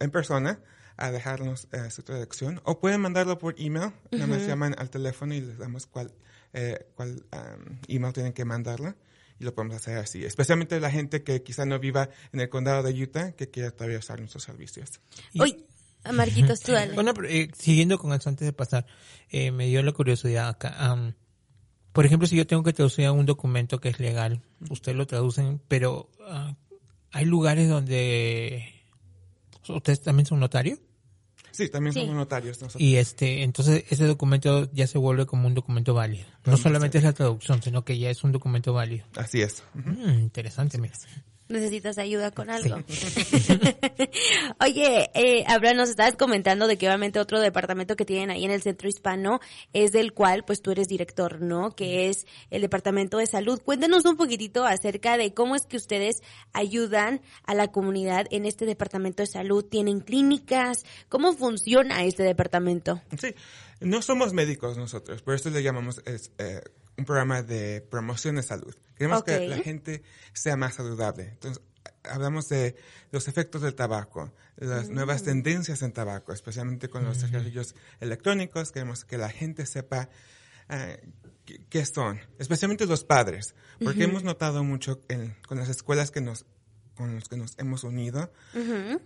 en 0.00 0.10
persona 0.10 0.60
a 0.96 1.10
dejarnos 1.10 1.68
eh, 1.72 1.90
su 1.90 2.02
traducción 2.02 2.60
o 2.64 2.80
pueden 2.80 3.00
mandarlo 3.00 3.38
por 3.38 3.54
email. 3.58 3.92
Nada 4.10 4.26
más 4.26 4.46
llaman 4.46 4.74
al 4.78 4.90
teléfono 4.90 5.34
y 5.34 5.40
les 5.40 5.58
damos 5.58 5.86
cuál, 5.86 6.12
eh, 6.52 6.86
cuál 6.94 7.24
um, 7.32 7.78
email 7.88 8.12
tienen 8.12 8.32
que 8.32 8.44
mandarlo 8.44 8.94
y 9.42 9.44
lo 9.44 9.54
podemos 9.54 9.76
hacer 9.76 9.98
así. 9.98 10.24
Especialmente 10.24 10.78
la 10.78 10.90
gente 10.90 11.24
que 11.24 11.42
quizá 11.42 11.66
no 11.66 11.78
viva 11.80 12.08
en 12.32 12.40
el 12.40 12.48
condado 12.48 12.82
de 12.84 13.02
Utah 13.02 13.32
que 13.32 13.50
quiera 13.50 13.72
todavía 13.72 13.98
usar 13.98 14.20
nuestros 14.20 14.44
servicios. 14.44 15.00
Y- 15.32 15.42
Oye, 15.42 15.64
Marquitos, 16.12 16.60
tú 16.60 16.72
dale. 16.72 16.94
Bueno, 16.94 17.12
pero, 17.12 17.28
eh, 17.28 17.50
siguiendo 17.56 17.98
con 17.98 18.12
eso 18.12 18.28
antes 18.28 18.46
de 18.46 18.52
pasar, 18.52 18.86
eh, 19.30 19.50
me 19.50 19.66
dio 19.66 19.82
la 19.82 19.92
curiosidad 19.92 20.48
acá. 20.48 20.96
por 21.92 22.06
ejemplo, 22.06 22.26
si 22.26 22.36
yo 22.36 22.46
tengo 22.46 22.62
que 22.62 22.72
traducir 22.72 23.10
un 23.10 23.26
documento 23.26 23.78
que 23.80 23.90
es 23.90 24.00
legal, 24.00 24.40
ustedes 24.70 24.96
lo 24.96 25.06
traducen, 25.06 25.60
pero 25.68 26.08
ah, 26.26 26.56
hay 27.10 27.24
lugares 27.26 27.68
donde 27.68 28.64
ustedes 29.68 30.00
también 30.00 30.24
son 30.24 30.40
notarios 30.40 30.78
Sí, 31.52 31.68
también 31.68 31.92
Sí. 31.94 32.00
somos 32.00 32.14
notarios 32.16 32.60
nosotros. 32.60 32.80
y 32.82 32.96
este 32.96 33.42
entonces 33.44 33.84
ese 33.90 34.06
documento 34.06 34.68
ya 34.72 34.86
se 34.86 34.98
vuelve 34.98 35.26
como 35.26 35.46
un 35.46 35.54
documento 35.54 35.94
válido. 35.94 36.24
No 36.44 36.56
solamente 36.56 36.98
es 36.98 37.04
la 37.04 37.12
traducción, 37.12 37.62
sino 37.62 37.84
que 37.84 37.98
ya 37.98 38.10
es 38.10 38.24
un 38.24 38.32
documento 38.32 38.72
válido. 38.72 39.04
Así 39.16 39.40
es. 39.42 39.62
Mm, 39.74 40.08
interesante, 40.20 40.78
mira. 40.78 40.94
¿Necesitas 41.52 41.98
ayuda 41.98 42.30
con 42.30 42.48
algo? 42.48 42.76
Oye, 44.60 45.10
eh, 45.12 45.44
Abraham, 45.46 45.76
nos 45.76 45.90
estabas 45.90 46.16
comentando 46.16 46.66
de 46.66 46.78
que 46.78 46.86
obviamente 46.86 47.20
otro 47.20 47.40
departamento 47.40 47.94
que 47.94 48.06
tienen 48.06 48.30
ahí 48.30 48.46
en 48.46 48.50
el 48.50 48.62
centro 48.62 48.88
hispano 48.88 49.40
es 49.74 49.92
del 49.92 50.14
cual 50.14 50.44
pues 50.46 50.62
tú 50.62 50.70
eres 50.70 50.88
director, 50.88 51.42
¿no? 51.42 51.72
Que 51.72 52.08
es 52.08 52.26
el 52.50 52.62
departamento 52.62 53.18
de 53.18 53.26
salud. 53.26 53.60
Cuéntanos 53.62 54.06
un 54.06 54.16
poquitito 54.16 54.64
acerca 54.64 55.18
de 55.18 55.34
cómo 55.34 55.54
es 55.54 55.66
que 55.66 55.76
ustedes 55.76 56.22
ayudan 56.54 57.20
a 57.44 57.54
la 57.54 57.68
comunidad 57.68 58.26
en 58.30 58.46
este 58.46 58.64
departamento 58.64 59.22
de 59.22 59.26
salud. 59.26 59.62
¿Tienen 59.62 60.00
clínicas? 60.00 60.86
¿Cómo 61.10 61.34
funciona 61.34 62.04
este 62.04 62.22
departamento? 62.22 63.02
Sí, 63.20 63.34
no 63.80 64.00
somos 64.00 64.32
médicos 64.32 64.78
nosotros, 64.78 65.20
por 65.20 65.34
eso 65.34 65.50
le 65.50 65.62
llamamos 65.62 66.00
es, 66.06 66.32
eh, 66.38 66.62
un 67.02 67.06
programa 67.06 67.42
de 67.42 67.80
promoción 67.90 68.36
de 68.36 68.42
salud. 68.42 68.74
Queremos 68.96 69.18
que 69.24 69.32
la 69.48 69.56
gente 69.64 70.02
sea 70.32 70.56
más 70.56 70.74
saludable. 70.74 71.24
Entonces, 71.30 71.62
hablamos 72.04 72.48
de 72.48 72.76
los 73.10 73.28
efectos 73.28 73.62
del 73.62 73.74
tabaco, 73.74 74.32
las 74.56 74.88
nuevas 74.88 75.22
tendencias 75.24 75.82
en 75.82 75.92
tabaco, 75.92 76.32
especialmente 76.32 76.88
con 76.88 77.04
los 77.04 77.18
cigarrillos 77.18 77.74
electrónicos. 78.00 78.70
Queremos 78.72 79.04
que 79.04 79.18
la 79.18 79.28
gente 79.30 79.66
sepa 79.66 80.08
qué, 81.44 81.64
qué 81.68 81.84
son, 81.84 82.20
especialmente 82.38 82.86
los 82.86 83.04
padres, 83.04 83.54
porque 83.82 84.04
hemos 84.04 84.22
notado 84.22 84.62
mucho 84.64 85.00
en- 85.08 85.34
con 85.46 85.58
las 85.58 85.68
escuelas 85.68 86.10
que 86.10 86.20
nos 86.20 86.46
con 86.94 87.14
los 87.14 87.28
que 87.28 87.36
nos 87.38 87.58
hemos 87.58 87.84
unido, 87.84 88.32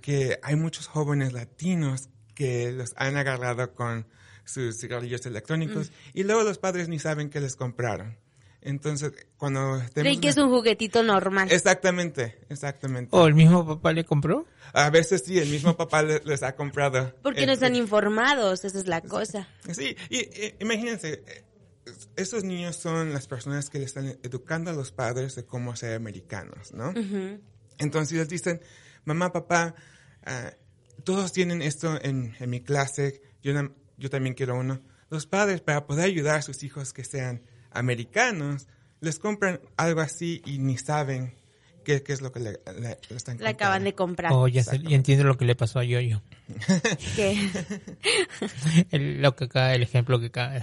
que 0.02 0.38
hay 0.42 0.56
muchos 0.56 0.86
jóvenes 0.88 1.32
latinos 1.32 2.08
que 2.34 2.72
los 2.72 2.92
han 2.96 3.16
agarrado 3.16 3.74
con 3.74 4.06
sus 4.46 4.78
cigarrillos 4.80 5.26
electrónicos 5.26 5.92
y 6.14 6.22
luego 6.24 6.42
los 6.42 6.56
padres 6.58 6.88
ni 6.88 6.98
saben 6.98 7.28
que 7.28 7.40
les 7.40 7.54
compraron. 7.56 8.16
Entonces, 8.62 9.12
cuando... 9.36 9.80
Tenemos 9.94 10.20
que 10.20 10.28
es 10.28 10.36
un 10.38 10.48
juguetito 10.48 11.02
normal. 11.04 11.52
Exactamente, 11.52 12.38
exactamente. 12.48 13.10
¿O 13.14 13.26
el 13.28 13.34
mismo 13.34 13.64
papá 13.64 13.92
le 13.92 14.04
compró? 14.04 14.44
A 14.72 14.90
veces 14.90 15.22
sí, 15.24 15.38
el 15.38 15.48
mismo 15.50 15.76
papá 15.76 16.02
le- 16.02 16.20
les 16.24 16.42
ha 16.42 16.56
comprado. 16.56 17.14
Porque 17.22 17.46
no 17.46 17.52
Eh, 17.52 17.54
están 17.54 17.76
informados, 17.76 18.64
esa 18.64 18.78
es 18.78 18.88
la 18.88 19.02
cosa. 19.02 19.46
Sí, 19.70 19.94
y, 20.10 20.16
y 20.18 20.54
imagínense, 20.58 21.22
eh, 21.28 21.44
esos 22.16 22.42
niños 22.42 22.74
son 22.74 23.12
las 23.12 23.28
personas 23.28 23.70
que 23.70 23.78
le 23.78 23.84
están 23.84 24.18
educando 24.24 24.72
a 24.72 24.74
los 24.74 24.90
padres 24.90 25.36
de 25.36 25.44
cómo 25.44 25.76
ser 25.76 25.94
americanos, 25.94 26.72
¿no? 26.72 26.92
Entonces 27.78 28.18
les 28.18 28.28
dicen, 28.28 28.60
mamá, 29.04 29.32
papá, 29.32 29.76
ah, 30.24 30.52
todos 31.04 31.32
tienen 31.32 31.62
esto 31.62 31.98
en, 32.02 32.34
en 32.40 32.50
mi 32.50 32.62
clase, 32.62 33.22
yo, 33.42 33.52
na- 33.52 33.70
yo 33.98 34.10
también 34.10 34.34
quiero 34.34 34.56
uno. 34.58 34.80
Los 35.10 35.26
padres, 35.26 35.60
para 35.60 35.86
poder 35.86 36.06
ayudar 36.06 36.36
a 36.36 36.42
sus 36.42 36.62
hijos 36.62 36.92
que 36.92 37.04
sean 37.04 37.42
americanos, 37.70 38.66
les 39.00 39.18
compran 39.18 39.60
algo 39.76 40.00
así 40.00 40.42
y 40.46 40.58
ni 40.58 40.78
saben 40.78 41.34
qué, 41.84 42.02
qué 42.02 42.12
es 42.12 42.20
lo 42.20 42.32
que 42.32 42.40
le, 42.40 42.50
le- 42.80 42.98
le 43.08 43.16
están 43.16 43.38
La 43.40 43.50
acaban 43.50 43.84
de 43.84 43.94
comprando. 43.94 44.34
comprar. 44.36 44.42
O 44.44 44.48
ya, 44.48 44.64
sé- 44.64 44.80
ya 44.82 44.96
entiendo 44.96 45.24
lo 45.24 45.36
que 45.36 45.44
le 45.44 45.54
pasó 45.54 45.78
a 45.78 45.84
Yoyo. 45.84 46.22
¿Qué? 47.14 47.48
El, 48.90 49.22
lo 49.22 49.36
que 49.36 49.48
cae, 49.48 49.76
el 49.76 49.82
ejemplo 49.82 50.18
que 50.20 50.30
cae. 50.30 50.60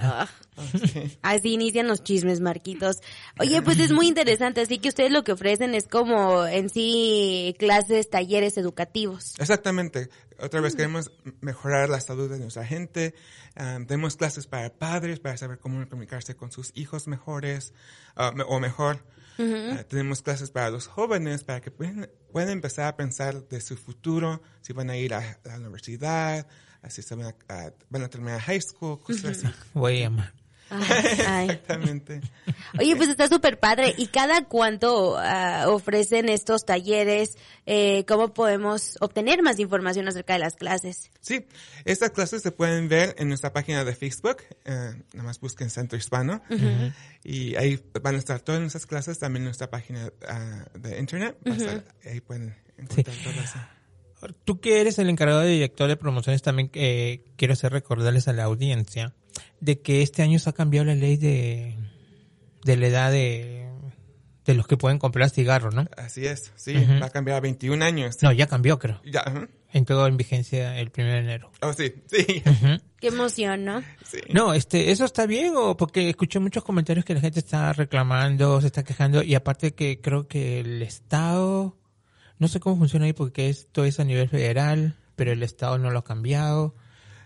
Así 1.22 1.54
inician 1.54 1.88
los 1.88 2.04
chismes, 2.04 2.40
Marquitos. 2.40 2.98
Oye, 3.40 3.62
pues 3.62 3.80
es 3.80 3.92
muy 3.92 4.08
interesante, 4.08 4.62
así 4.62 4.78
que 4.80 4.90
ustedes 4.90 5.12
lo 5.12 5.24
que 5.24 5.32
ofrecen 5.32 5.74
es 5.76 5.88
como 5.88 6.46
en 6.46 6.70
sí 6.70 7.56
clases, 7.60 8.10
talleres 8.10 8.58
educativos. 8.58 9.34
Exactamente. 9.40 10.10
Otra 10.40 10.62
vez 10.62 10.76
queremos 10.76 11.12
mejorar 11.42 11.90
la 11.90 12.02
salud 12.02 12.30
de 12.30 12.40
nuestra 12.40 12.66
gente. 12.66 13.14
Ah, 13.56 13.80
tenemos 13.88 14.16
clases 14.18 14.48
para 14.48 14.74
padres 14.74 15.20
para 15.20 15.38
saber 15.38 15.60
cómo 15.60 15.88
comunicarse 15.88 16.36
con 16.36 16.52
sus 16.52 16.72
hijos 16.76 17.08
mejores 17.08 17.74
me- 18.36 18.44
o 18.44 18.60
mejor. 18.60 19.06
Ah, 19.40 19.84
tenemos 19.88 20.22
clases 20.22 20.52
para 20.52 20.70
los 20.70 20.88
jóvenes 20.88 21.44
para 21.44 21.60
que 21.62 21.72
puedan, 21.72 22.10
puedan 22.32 22.50
empezar 22.50 22.86
a 22.86 22.96
pensar 22.96 23.48
de 23.48 23.62
su 23.62 23.76
futuro, 23.78 24.42
si 24.62 24.74
van 24.74 24.90
a 24.92 24.98
ir 24.98 25.14
a, 25.14 25.40
la 25.44 25.58
universidad, 25.58 26.46
si 26.90 27.02
se 27.02 27.16
van, 27.16 27.34
a, 27.48 27.54
a- 27.54 27.74
van 27.90 28.04
a 28.04 28.10
terminar 28.10 28.40
high 28.42 28.62
school, 28.62 29.00
cosas 29.02 29.44
así. 29.44 29.48
Voy 29.74 29.98
a 29.98 30.02
llamar. 30.02 30.34
Ay, 30.74 31.20
ay. 31.28 31.50
Exactamente. 31.50 32.22
Oye, 32.80 32.96
pues 32.96 33.10
está 33.10 33.28
súper 33.28 33.60
padre. 33.60 33.94
¿Y 33.98 34.08
cada 34.08 34.46
cuánto 34.46 35.18
ah, 35.18 35.66
ofrecen 35.68 36.30
estos 36.30 36.66
talleres? 36.66 37.38
Eh, 37.66 38.04
¿Cómo 38.08 38.34
podemos 38.34 38.98
obtener 39.00 39.42
más 39.42 39.60
información 39.60 40.08
acerca 40.08 40.34
de 40.34 40.40
las 40.40 40.56
clases? 40.56 41.12
Sí, 41.22 41.46
estas 41.86 42.10
clases 42.10 42.42
se 42.42 42.52
pueden 42.52 42.90
ver 42.90 43.16
en 43.18 43.30
nuestra 43.30 43.54
página 43.54 43.84
de 43.86 43.96
Facebook, 43.96 44.38
eh, 44.66 44.94
nada 45.14 45.24
más 45.24 45.40
busquen 45.40 45.70
Centro 45.70 45.98
Hispano, 45.98 46.42
y 47.24 47.56
ahí 47.56 47.82
van 48.02 48.16
a 48.16 48.18
estar 48.18 48.40
todas 48.42 48.60
nuestras 48.60 48.86
clases, 48.86 49.20
también 49.20 49.46
nuestra 49.46 49.70
página 49.70 50.12
ah, 50.28 50.66
de 50.74 51.00
internet, 51.00 51.38
va 51.48 51.54
a 51.54 51.58
estar- 51.58 51.86
ahí 52.06 52.20
pueden 52.20 52.56
encontrar 52.78 53.16
todo 53.24 53.34
eso. 53.42 53.60
Tú 54.46 54.60
que 54.60 54.82
eres 54.82 55.00
el 55.00 55.10
encargado 55.10 55.42
de 55.42 55.50
director 55.50 55.88
de 55.88 55.98
promociones, 55.98 56.42
también 56.42 56.70
eh, 56.74 57.24
quiero 57.36 57.54
hacer 57.54 57.72
recordarles 57.74 58.28
a 58.28 58.34
la 58.34 58.44
audiencia 58.46 59.14
de 59.60 59.80
que 59.82 60.02
este 60.02 60.22
año 60.22 60.40
se 60.40 60.50
ha 60.50 60.54
cambiado 60.54 60.86
la 60.86 60.96
ley 60.96 61.18
de, 61.18 61.76
de 62.64 62.78
la 62.78 62.88
edad 62.88 63.12
de, 63.12 63.68
de 64.46 64.54
los 64.54 64.68
que 64.68 64.78
pueden 64.78 65.00
comprar 65.00 65.30
cigarros, 65.30 65.74
¿no? 65.74 65.88
Así 65.98 66.26
es, 66.26 66.52
sí, 66.56 66.76
Ujú. 66.78 67.00
va 67.02 67.08
a 67.08 67.10
cambiar 67.10 67.38
a 67.38 67.42
21 67.42 67.84
años. 67.84 68.18
No, 68.22 68.32
ya 68.32 68.48
cambió, 68.48 68.80
creo. 68.80 69.02
Ya, 69.06 69.22
ajá. 69.22 69.48
Entró 69.72 70.06
en 70.06 70.18
vigencia 70.18 70.80
el 70.80 70.92
1 70.96 71.08
de 71.08 71.18
enero. 71.18 71.52
oh 71.62 71.74
sí, 71.74 71.94
sí. 72.06 72.26
Qué 73.00 73.08
emoción, 73.08 73.66
¿no? 73.66 73.82
sí. 74.06 74.20
No, 74.32 74.54
este, 74.54 74.92
eso 74.92 75.04
está 75.04 75.26
bien, 75.26 75.54
o 75.58 75.76
porque 75.76 76.10
escuché 76.10 76.40
muchos 76.40 76.64
comentarios 76.64 77.04
que 77.04 77.14
la 77.16 77.22
gente 77.22 77.40
está 77.40 77.74
reclamando, 77.74 78.62
se 78.62 78.68
está 78.68 78.84
quejando, 78.84 79.24
y 79.24 79.34
aparte 79.36 79.74
que 79.74 80.00
creo 80.00 80.28
que 80.28 80.60
el 80.60 80.82
Estado, 80.84 81.76
no 82.44 82.50
sé 82.50 82.60
cómo 82.60 82.78
funciona 82.78 83.06
ahí 83.06 83.14
porque 83.14 83.50
esto 83.50 83.86
es 83.86 84.00
a 84.00 84.04
nivel 84.04 84.28
federal, 84.30 84.96
pero 85.16 85.32
el 85.32 85.42
Estado 85.44 85.78
no 85.78 85.90
lo 85.92 86.00
ha 86.00 86.04
cambiado. 86.04 86.76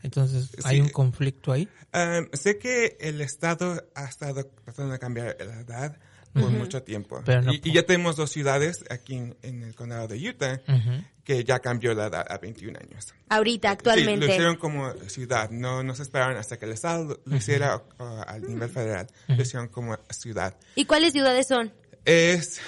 Entonces, 0.03 0.51
hay 0.63 0.75
Sí. 0.77 0.81
un 0.81 0.89
conflicto 0.89 1.51
ahí. 1.51 1.67
Ah, 1.91 2.21
sé 2.33 2.59
que 2.59 2.97
el 3.01 3.19
Estado 3.19 3.83
ha 3.95 4.05
estado 4.05 4.45
tratando 4.63 4.93
de 4.93 4.99
cambiar 4.99 5.35
la 5.39 5.61
edad 5.61 5.97
por 6.33 6.51
mucho 6.51 6.83
tiempo. 6.83 7.19
Pero 7.25 7.41
no 7.41 7.51
y, 7.51 7.59
y 7.63 7.73
ya 7.73 7.81
tenemos 7.83 8.15
dos 8.15 8.29
ciudades 8.29 8.85
aquí 8.91 9.15
en, 9.15 9.35
en 9.41 9.63
el 9.63 9.73
condado 9.73 10.07
de 10.07 10.29
Utah 10.29 10.61
Ujú. 10.67 11.03
que 11.23 11.43
ya 11.43 11.57
cambió 11.59 11.95
la 11.95 12.05
edad 12.07 12.25
a 12.29 12.37
21 12.37 12.77
años. 12.79 13.15
Ahorita, 13.29 13.69
Sí, 13.69 13.73
lo 13.73 13.73
actualmente. 13.91 14.25
hicieron 14.27 14.55
como 14.57 14.93
ciudad, 15.09 15.49
no, 15.49 15.81
no 15.81 15.95
se 15.95 16.03
esperaron 16.03 16.37
hasta 16.37 16.59
que 16.59 16.65
el 16.65 16.73
Estado 16.73 17.05
lo, 17.05 17.19
lo 17.25 17.35
hiciera 17.35 17.77
o- 17.77 17.87
o 17.97 18.21
al 18.27 18.43
nivel 18.43 18.69
federal, 18.69 19.07
lo 19.27 19.41
hicieron 19.41 19.67
como 19.69 19.97
ciudad. 20.11 20.55
¿Y 20.75 20.85
cuáles 20.85 21.11
ciudades 21.13 21.47
son? 21.47 21.73
Es 22.05 22.61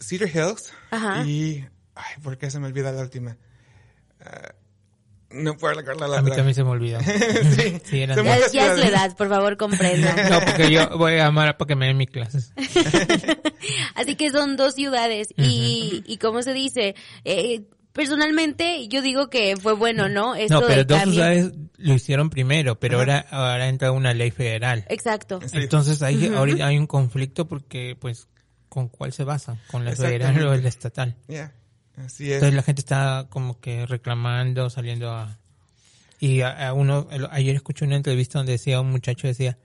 Cedar 0.00 0.28
Hills 0.28 0.72
y... 1.26 1.64
Ay, 1.96 2.22
¿por 2.22 2.38
qué 2.38 2.50
se 2.50 2.60
me 2.60 2.66
olvida 2.68 2.92
la 2.92 3.02
última? 3.02 3.36
Ah, 4.20 4.52
no 5.30 5.56
puedo 5.56 5.74
recordarla 5.74 6.06
la 6.08 6.18
A 6.18 6.22
mí 6.22 6.30
también 6.30 6.54
se 6.54 6.62
me 6.62 6.70
olvidó. 6.70 7.00
sí, 7.56 7.80
Sí, 7.84 8.00
eran 8.02 8.16
son 8.16 8.26
Ya, 8.26 8.38
ya 8.52 8.72
es 8.72 8.78
la 8.78 8.86
edad, 8.86 9.16
por 9.16 9.28
favor, 9.28 9.56
comprenda. 9.56 10.14
No, 10.30 10.40
porque 10.40 10.70
yo 10.70 10.96
voy 10.98 11.14
a 11.14 11.26
amar 11.26 11.56
para 11.56 11.66
que 11.66 11.74
me 11.74 11.86
den 11.86 11.96
mis 11.96 12.10
clases. 12.10 12.52
Así 13.94 14.14
que 14.14 14.30
son 14.30 14.56
dos 14.56 14.74
ciudades. 14.74 15.28
Y, 15.36 16.04
y 16.06 16.18
¿cómo 16.18 16.42
se 16.42 16.52
dice? 16.52 16.94
Eh, 17.24 17.62
personalmente, 17.92 18.86
yo 18.88 19.02
digo 19.02 19.28
que 19.30 19.56
fue 19.56 19.72
bueno, 19.72 20.08
¿no? 20.08 20.34
Esto 20.36 20.60
No, 20.60 20.66
pero 20.66 20.84
dos 20.84 20.98
cambio. 20.98 21.14
ciudades 21.14 21.52
lo 21.78 21.94
hicieron 21.94 22.30
primero, 22.30 22.78
pero 22.78 22.98
ahora, 22.98 23.26
ahora 23.30 23.68
entra 23.68 23.90
una 23.92 24.14
ley 24.14 24.30
federal. 24.30 24.84
Exacto. 24.88 25.40
Sí. 25.46 25.58
Entonces 25.58 26.02
ahí 26.02 26.32
ahorita 26.34 26.66
hay 26.66 26.78
un 26.78 26.86
conflicto 26.86 27.46
porque, 27.48 27.96
pues, 27.98 28.28
¿con 28.68 28.88
cuál 28.88 29.12
se 29.12 29.24
basa? 29.24 29.58
¿Con 29.70 29.84
la 29.84 29.92
federal 29.92 30.46
o 30.46 30.54
la 30.54 30.68
estatal? 30.68 31.16
Ya, 31.26 31.52
Entonces 31.96 32.54
la 32.54 32.62
gente 32.62 32.80
está 32.80 33.26
como 33.30 33.60
que 33.60 33.86
reclamando, 33.86 34.70
saliendo 34.70 35.10
a... 35.10 35.38
Y 36.18 36.40
a, 36.40 36.72
uno, 36.72 37.08
ayer 37.30 37.56
escuché 37.56 37.84
una 37.84 37.96
entrevista 37.96 38.38
donde 38.38 38.52
decía 38.52 38.80
un 38.80 38.90
muchacho, 38.90 39.26
decía, 39.26 39.58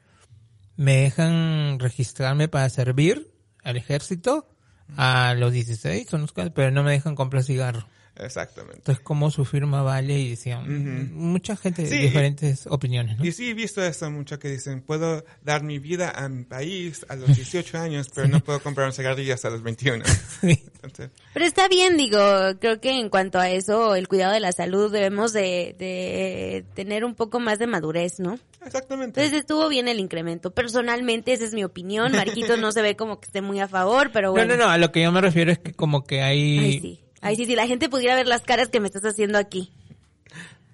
me 0.75 0.97
dejan 0.97 1.79
registrarme 1.79 2.49
para 2.49 2.67
servir 2.69 3.31
al 3.63 3.77
ejército 3.77 4.49
a 4.97 5.33
los 5.33 5.53
16, 5.53 6.13
o 6.13 6.17
no 6.17 6.27
sé, 6.27 6.51
pero 6.51 6.71
no 6.71 6.83
me 6.83 6.91
dejan 6.91 7.15
comprar 7.15 7.43
cigarro. 7.43 7.87
Exactamente. 8.21 8.77
Entonces, 8.77 9.03
¿cómo 9.03 9.31
su 9.31 9.45
firma 9.45 9.81
vale? 9.81 10.19
Y 10.19 10.29
decían, 10.31 11.13
mucha 11.13 11.55
gente, 11.55 11.85
Sí, 11.87 11.97
diferentes 11.97 12.67
opiniones, 12.67 13.17
¿no? 13.17 13.25
Y 13.25 13.31
sí 13.31 13.49
he 13.49 13.53
visto 13.53 13.83
eso 13.83 14.09
mucho 14.11 14.39
que 14.39 14.49
dicen, 14.49 14.81
puedo 14.81 15.23
dar 15.43 15.63
mi 15.63 15.79
vida 15.79 16.11
a 16.11 16.29
mi 16.29 16.43
país 16.43 17.05
a 17.09 17.15
los 17.15 17.35
18 17.35 17.77
años, 17.77 18.09
pero 18.13 18.27
no 18.27 18.39
puedo 18.39 18.61
comprar 18.61 18.87
un 18.87 18.93
cigarrillo 18.93 19.33
hasta 19.33 19.49
los 19.49 19.63
21. 19.63 20.03
Sí. 20.41 20.59
Entonces, 20.73 21.11
Pero 21.33 21.45
está 21.45 21.67
bien, 21.67 21.97
digo, 21.97 22.19
creo 22.59 22.79
que 22.79 22.99
en 22.99 23.09
cuanto 23.09 23.37
a 23.37 23.49
eso, 23.49 23.95
el 23.95 24.07
cuidado 24.07 24.33
de 24.33 24.39
la 24.39 24.51
salud, 24.51 24.91
debemos 24.91 25.33
de, 25.33 25.75
de 25.77 26.65
tener 26.73 27.05
un 27.05 27.13
poco 27.13 27.39
más 27.39 27.59
de 27.59 27.67
madurez, 27.67 28.19
¿no? 28.19 28.39
exactamente. 28.65 29.21
Entonces 29.21 29.41
estuvo 29.41 29.67
bien 29.69 29.87
el 29.87 29.99
incremento. 29.99 30.51
Personalmente, 30.51 31.33
esa 31.33 31.45
es 31.45 31.53
mi 31.53 31.63
opinión. 31.63 32.11
Marquito 32.11 32.57
no 32.57 32.71
se 32.71 32.81
ve 32.81 32.95
como 32.95 33.19
que 33.19 33.25
esté 33.25 33.41
muy 33.41 33.59
a 33.59 33.67
favor, 33.67 34.11
pero 34.11 34.31
bueno. 34.31 34.47
No, 34.47 34.57
no, 34.57 34.65
no, 34.65 34.71
a 34.71 34.77
lo 34.77 34.91
que 34.91 35.01
yo 35.01 35.11
me 35.11 35.21
refiero 35.21 35.51
es 35.51 35.59
que 35.59 35.73
como 35.73 36.03
que 36.05 36.21
hay, 36.21 36.59
Ay, 36.59 36.79
sí. 36.79 36.99
Ay, 37.21 37.35
sí, 37.35 37.45
si 37.45 37.55
la 37.55 37.67
gente 37.67 37.87
pudiera 37.89 38.15
ver 38.15 38.27
las 38.27 38.41
caras 38.41 38.69
que 38.69 38.79
me 38.79 38.87
estás 38.87 39.03
haciendo 39.05 39.37
aquí. 39.37 39.71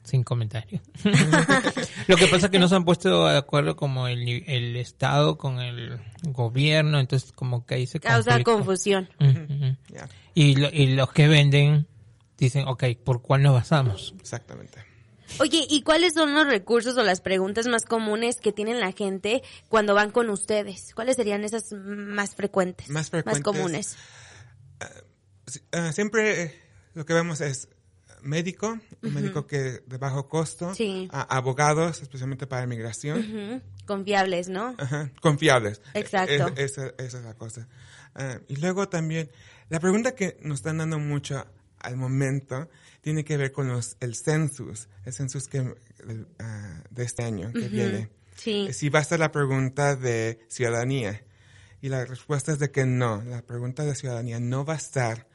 Sin 0.04 0.24
comentario. 0.24 0.80
Lo 2.08 2.16
que 2.16 2.28
pasa 2.28 2.46
es 2.46 2.50
que 2.52 2.60
no 2.60 2.70
se 2.70 2.76
han 2.76 2.86
puesto 2.86 3.28
de 3.28 3.38
acuerdo 3.38 3.76
como 3.76 4.08
el, 4.08 4.26
el 4.48 4.78
Estado 4.78 5.38
con 5.38 5.60
el 5.60 6.00
gobierno, 6.24 7.00
entonces 7.02 7.34
como 7.34 7.66
que 7.66 7.76
ahí 7.76 7.88
se 7.88 8.00
Causa 8.00 8.32
conflicto. 8.32 8.54
confusión. 8.54 9.10
Y, 10.34 10.56
lo- 10.56 10.70
y 10.72 10.96
los 10.96 11.12
que 11.12 11.28
venden 11.28 11.88
dicen, 12.38 12.66
ok, 12.68 12.86
¿por 13.04 13.22
cuál 13.22 13.44
nos 13.44 13.54
basamos? 13.54 14.14
exactamente. 14.20 14.80
Oye, 15.42 15.68
¿y 15.70 15.82
cuáles 15.82 16.14
son 16.14 16.34
los 16.34 16.48
recursos 16.48 16.96
o 16.98 17.04
las 17.04 17.20
preguntas 17.20 17.68
más 17.68 17.84
comunes 17.84 18.38
que 18.38 18.54
tienen 18.54 18.80
la 18.80 18.94
gente 18.94 19.44
cuando 19.68 19.94
van 19.94 20.12
con 20.12 20.30
ustedes? 20.30 20.94
¿Cuáles 20.96 21.18
serían 21.18 21.44
esas 21.44 21.74
más 21.74 22.34
frecuentes? 22.34 22.90
Más 22.90 23.10
frecuentes. 23.10 23.44
comunes. 23.44 23.98
Sí, 24.80 24.86
ah, 25.72 25.92
siempre 25.92 26.44
eh, 26.44 26.60
lo 26.94 27.06
que 27.06 27.14
vemos 27.14 27.42
es 27.42 27.70
médico, 28.22 28.80
un 29.04 29.14
médico 29.14 29.46
que 29.48 29.82
de 29.86 29.98
bajo 29.98 30.28
costo, 30.28 30.74
Sí. 30.74 31.08
a- 31.12 31.36
abogados, 31.38 32.02
especialmente 32.02 32.48
para 32.48 32.66
migración, 32.66 33.20
Ujú. 33.20 33.62
Confiables, 33.86 34.50
¿no? 34.50 34.76
Ajá, 34.78 35.12
confiables. 35.22 35.82
Exacto. 35.94 36.48
Es- 36.58 36.78
esa, 36.78 36.88
esa 36.98 37.18
es 37.20 37.24
la 37.24 37.34
cosa. 37.36 37.68
Ah, 38.16 38.40
y 38.48 38.56
luego 38.58 38.90
también, 38.90 39.30
la 39.70 39.80
pregunta 39.80 40.14
que 40.16 40.38
nos 40.42 40.60
están 40.60 40.80
dando 40.80 41.00
mucho 41.00 41.46
al 41.80 41.96
momento 41.96 42.70
tiene 43.02 43.24
que 43.24 43.38
ver 43.38 43.52
con 43.52 43.68
los, 43.70 43.96
el 44.02 44.16
census, 44.16 44.90
el 45.06 45.14
census 45.14 45.48
que, 45.48 45.74
ah, 46.40 46.84
de 46.90 47.04
este 47.04 47.24
año 47.24 47.54
que 47.54 47.70
viene. 47.70 48.10
Sí. 48.36 48.68
Si 48.74 48.90
va 48.90 49.00
a 49.00 49.04
ser 49.04 49.20
la 49.20 49.32
pregunta 49.32 49.96
de 49.96 50.46
ciudadanía. 50.50 51.24
Y 51.82 51.90
la 51.90 52.04
respuesta 52.06 52.52
es 52.52 52.60
de 52.60 52.72
que 52.72 52.86
no, 52.86 53.22
la 53.24 53.44
pregunta 53.44 53.86
de 53.86 53.94
ciudadanía 53.96 54.40
no 54.40 54.66
va 54.66 54.74
a 54.74 54.78
estar 54.78 55.28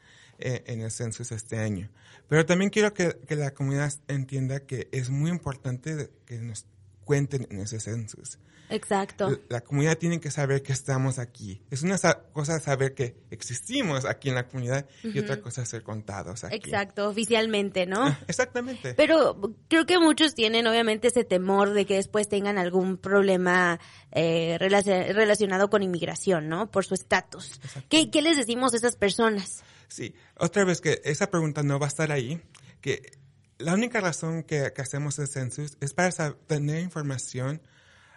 eh, 0.43 0.63
en 0.67 0.81
el 0.81 0.91
census 0.91 1.31
este 1.31 1.57
año. 1.57 1.89
Pero 2.27 2.45
también 2.45 2.69
quiero 2.69 2.93
que, 2.93 3.17
que 3.27 3.35
la 3.35 3.53
comunidad 3.53 3.91
entienda 4.07 4.59
que 4.61 4.89
es 4.91 5.09
muy 5.09 5.31
importante 5.31 6.11
que 6.25 6.37
nos 6.39 6.65
cuenten 7.05 7.47
en 7.49 7.59
ese 7.61 7.79
census. 7.79 8.37
Exacto. 8.69 9.29
La- 9.29 9.37
La 9.49 9.61
comunidad 9.61 9.97
tiene 9.97 10.19
que 10.19 10.31
saber 10.31 10.63
que 10.63 10.71
estamos 10.71 11.19
aquí. 11.19 11.61
Es 11.69 11.83
una 11.83 11.97
sa- 11.97 12.23
cosa 12.31 12.59
saber 12.59 12.93
que 12.95 13.15
existimos 13.29 14.05
aquí 14.05 14.29
en 14.29 14.35
la 14.35 14.47
comunidad 14.47 14.87
y 15.03 15.19
otra 15.19 15.41
cosa 15.41 15.65
ser 15.65 15.83
contados 15.83 16.43
aquí. 16.45 16.55
Exacto, 16.55 17.07
oficialmente, 17.09 17.85
¿no? 17.85 18.07
Ah, 18.07 18.19
exactamente. 18.27 18.93
Pero 18.95 19.37
creo 19.67 19.85
que 19.85 19.99
muchos 19.99 20.33
tienen 20.33 20.65
obviamente 20.65 21.09
ese 21.09 21.23
temor 21.25 21.73
de 21.73 21.85
que 21.85 21.95
después 21.95 22.29
tengan 22.29 22.57
algún 22.57 22.97
problema 22.97 23.79
eh, 24.11 24.57
relaci- 24.59 25.13
relacionado 25.13 25.69
con 25.69 25.83
inmigración, 25.83 26.47
¿no? 26.47 26.71
Por 26.71 26.85
su 26.85 26.93
estatus. 26.95 27.59
¿Qué, 27.89 28.09
¿Qué 28.09 28.21
les 28.21 28.37
decimos 28.37 28.73
a 28.73 28.77
esas 28.77 28.95
personas? 28.95 29.63
Sí, 29.93 30.15
otra 30.37 30.63
vez 30.63 30.81
que 30.81 31.01
esa 31.03 31.29
pregunta 31.29 31.61
no 31.61 31.77
va 31.77 31.85
a 31.85 31.89
estar 31.89 32.11
ahí, 32.11 32.41
que 32.81 33.11
la 33.59 33.75
única 33.75 34.01
razón 34.01 34.41
que, 34.41 34.73
que 34.75 34.81
hacemos 34.81 35.19
el 35.19 35.27
census 35.27 35.77
es 35.81 35.93
para 35.93 36.33
tener 36.47 36.81
información 36.81 37.61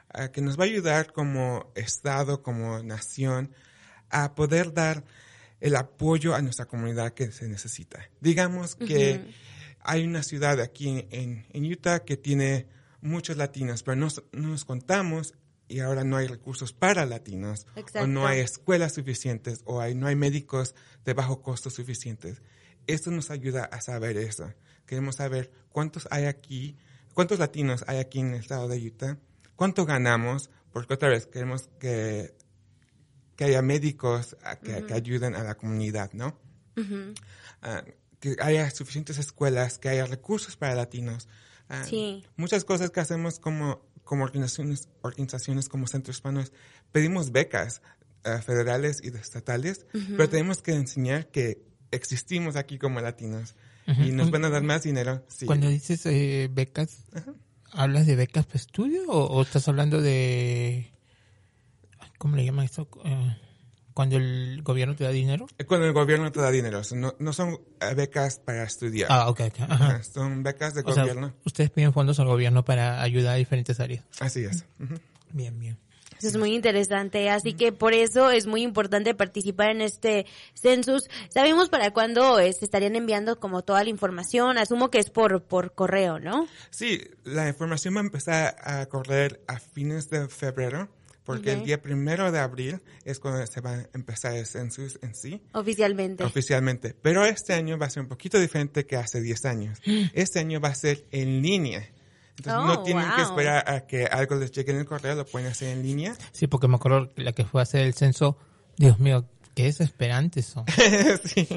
ah, 0.09 0.29
que 0.33 0.41
nos 0.41 0.59
va 0.59 0.65
a 0.65 0.69
ayudar 0.69 1.13
como 1.13 1.71
Estado, 1.75 2.43
como 2.43 2.83
nación, 2.83 3.53
a 4.09 4.35
poder 4.35 4.73
dar 4.73 5.05
el 5.61 5.77
apoyo 5.77 6.35
a 6.35 6.41
nuestra 6.41 6.65
comunidad 6.65 7.13
que 7.13 7.31
se 7.31 7.47
necesita. 7.47 8.09
Digamos 8.23 8.75
que 8.77 9.21
hay 9.81 10.05
una 10.07 10.23
ciudad 10.23 10.59
aquí 10.63 11.07
en, 11.11 11.47
en 11.53 11.65
Utah 11.71 12.01
que 12.07 12.17
tiene 12.17 12.69
muchos 13.03 13.37
latinos, 13.37 13.83
pero 13.83 13.97
no, 13.97 14.07
s- 14.07 14.23
no 14.33 14.49
nos 14.49 14.65
contamos 14.65 15.35
y 15.69 15.81
ahora 15.81 16.05
no 16.05 16.17
hay 16.17 16.27
recursos 16.27 16.73
para 16.73 17.07
latinos, 17.07 17.67
o 18.01 18.07
no 18.07 18.27
hay 18.27 18.41
escuelas 18.41 18.95
suficientes, 18.95 19.63
o 19.65 19.81
hay, 19.81 19.95
no 19.95 20.07
hay 20.07 20.17
médicos 20.17 20.75
de 21.05 21.15
bajo 21.15 21.43
costo 21.43 21.71
suficientes. 21.71 22.43
Esto 22.87 23.11
nos 23.11 23.31
ayuda 23.31 23.65
a 23.65 23.81
saber 23.81 24.17
eso. 24.17 24.53
Queremos 24.87 25.17
saber 25.17 25.51
cuántos 25.71 26.07
hay 26.11 26.27
aquí, 26.27 26.77
cuántos 27.15 27.39
latinos 27.39 27.85
hay 27.89 27.99
aquí 27.99 28.21
en 28.21 28.35
el 28.35 28.41
estado 28.41 28.69
de 28.69 28.79
Utah, 28.87 29.19
cuánto 29.57 29.85
ganamos, 29.85 30.51
porque 30.73 30.95
otra 30.95 31.09
vez 31.09 31.27
queremos 31.27 31.69
que, 31.81 32.35
que 33.35 33.45
haya 33.45 33.63
médicos 33.63 34.37
que, 34.63 34.85
que 34.85 34.95
ayuden 34.95 35.35
a 35.35 35.43
la 35.43 35.57
comunidad, 35.57 36.13
¿no? 36.13 36.39
Ah, 37.63 37.83
que 38.21 38.37
haya 38.41 38.71
suficientes 38.71 39.19
escuelas, 39.19 39.79
que 39.79 39.89
haya 39.89 40.07
recursos 40.07 40.57
para 40.57 40.75
latinos. 40.75 41.29
Ah, 41.69 41.85
Sí. 41.85 42.25
Muchas 42.37 42.65
cosas 42.65 42.91
que 42.91 43.01
hacemos 43.01 43.39
como, 43.41 43.86
como 44.07 44.23
organizaciones, 44.23 44.89
organizaciones 45.03 45.69
como 45.69 45.89
Centro 45.89 46.13
Hispanos, 46.13 46.53
pedimos 46.93 47.33
becas 47.33 47.83
ah, 48.25 48.41
federales 48.41 49.03
y 49.03 49.09
estatales, 49.09 49.85
pero 50.17 50.29
tenemos 50.31 50.63
que 50.63 50.73
enseñar 50.73 51.27
que 51.27 51.61
existimos 51.91 52.55
aquí 52.55 52.79
como 52.79 53.01
latinos 53.01 53.57
y 53.87 54.13
nos 54.13 54.31
van 54.31 54.45
a 54.45 54.51
dar 54.51 54.63
más 54.63 54.85
dinero. 54.85 55.25
Sí. 55.29 55.45
Cuando 55.47 55.69
dices 55.69 56.07
eh, 56.07 56.49
becas, 56.51 57.05
¿hablas 57.73 58.07
de 58.07 58.15
becas 58.15 58.47
para 58.47 58.59
estudio 58.59 59.03
o, 59.09 59.27
o 59.27 59.43
estás 59.43 59.67
hablando 59.67 60.01
de... 60.01 60.93
¿Cómo 62.19 62.37
le 62.37 62.45
llaman 62.45 62.65
esto? 62.65 62.89
Eh, 63.97 63.99
cuando 63.99 64.17
el 64.19 64.63
gobierno 64.63 64.95
te 64.95 65.05
da 65.05 65.11
dinero. 65.11 65.47
Cuando 65.67 65.87
el 65.87 65.93
gobierno 65.95 66.31
te 66.31 66.41
da 66.41 66.51
dinero, 66.51 66.85
sea, 66.85 66.99
no, 66.99 67.15
no 67.19 67.33
son 67.33 67.59
ah, 67.81 67.95
becas 67.95 68.39
para 68.39 68.65
estudiar, 68.65 69.09
Ah, 69.11 69.31
ok, 69.31 69.41
ok. 69.49 69.61
Ajá. 69.61 69.97
Ah, 69.97 70.03
son 70.03 70.43
becas 70.43 70.75
de 70.75 70.83
O 70.85 70.93
sea, 70.93 71.05
gobierno. 71.05 71.33
ustedes 71.45 71.71
piden 71.71 71.93
fondos 71.93 72.21
al 72.21 72.27
gobierno 72.27 72.65
para 72.65 73.01
ayudar 73.03 73.35
a 73.35 73.37
diferentes 73.37 73.81
áreas. 73.81 74.05
Así 74.21 74.45
es. 74.45 74.65
Bien, 75.33 75.59
bien. 75.59 75.79
Eso 76.19 76.29
es 76.29 76.37
muy 76.39 76.55
interesante, 76.55 77.29
así 77.29 77.53
que 77.53 77.73
por 77.73 77.93
eso 77.93 78.31
es 78.31 78.47
muy 78.47 78.63
importante 78.63 79.15
participar 79.15 79.69
en 79.71 79.83
este 79.83 80.25
census. 80.55 81.09
¿Sabemos 81.29 81.69
para 81.69 81.91
cuándo 81.93 82.39
eh, 82.39 82.55
se 82.55 82.65
estarían 82.65 82.97
enviando 82.97 83.39
como 83.39 83.63
toda 83.63 83.85
la 83.85 83.91
información? 83.91 84.57
Asumo 84.57 84.91
que 84.91 84.99
es 84.99 85.11
por, 85.11 85.43
por 85.43 85.75
correo, 85.75 86.19
¿no? 86.19 86.49
Sí, 86.71 87.03
la 87.25 87.49
información 87.49 87.97
va 87.97 88.01
a 88.01 88.05
empezar 88.05 88.57
a 88.63 88.87
correr 88.87 89.43
a 89.47 89.59
fines 89.59 90.09
de 90.09 90.27
febrero, 90.29 90.89
porque 91.27 91.51
Ok. 91.51 91.59
el 91.59 91.65
día 91.65 91.83
primero 91.83 92.33
de 92.33 92.39
abril 92.39 92.81
es 93.05 93.19
cuando 93.19 93.47
se 93.47 93.61
va 93.61 93.73
a 93.75 93.87
empezar 93.93 94.33
el 94.35 94.47
census 94.47 94.99
en 95.03 95.15
sí, 95.15 95.43
Oficialmente. 95.53 96.25
oficialmente. 96.25 96.95
Pero 97.03 97.27
este 97.27 97.53
año 97.53 97.77
va 97.77 97.87
a 97.87 97.91
ser 97.91 98.03
un 98.05 98.09
poquito 98.09 98.39
diferente 98.41 98.87
que 98.87 98.97
hace 98.97 99.21
10 99.21 99.45
años. 99.45 99.79
Este 100.15 100.39
año 100.39 100.61
va 100.61 100.69
a 100.69 100.75
ser 100.75 101.05
en 101.11 101.43
línea. 101.43 101.87
Entonces 102.39 102.63
Oh, 102.63 102.67
no 102.67 102.83
tienen 102.83 103.05
que 103.11 103.23
wow. 103.23 103.31
esperar 103.31 103.69
a 103.71 103.87
que 103.87 104.05
algo 104.07 104.37
les 104.37 104.51
llegue 104.53 104.71
en 104.73 104.79
el 104.79 104.85
correo, 104.87 105.15
lo 105.17 105.27
pueden 105.27 105.49
hacer 105.49 105.69
en 105.77 105.83
línea. 105.83 106.17
Sí, 106.33 106.47
porque 106.47 106.69
me 106.69 106.77
acuerdo 106.77 107.13
que 107.15 107.23
la 107.23 107.33
que 107.33 107.45
fue 107.45 107.61
a 107.61 107.65
hacer 107.65 107.81
el 107.83 107.95
censo, 107.95 108.39
Dios 108.77 108.99
mío, 109.01 109.27
qué 109.55 109.65
desesperantes 109.65 110.47
son. 110.47 110.65
sí. 111.25 111.49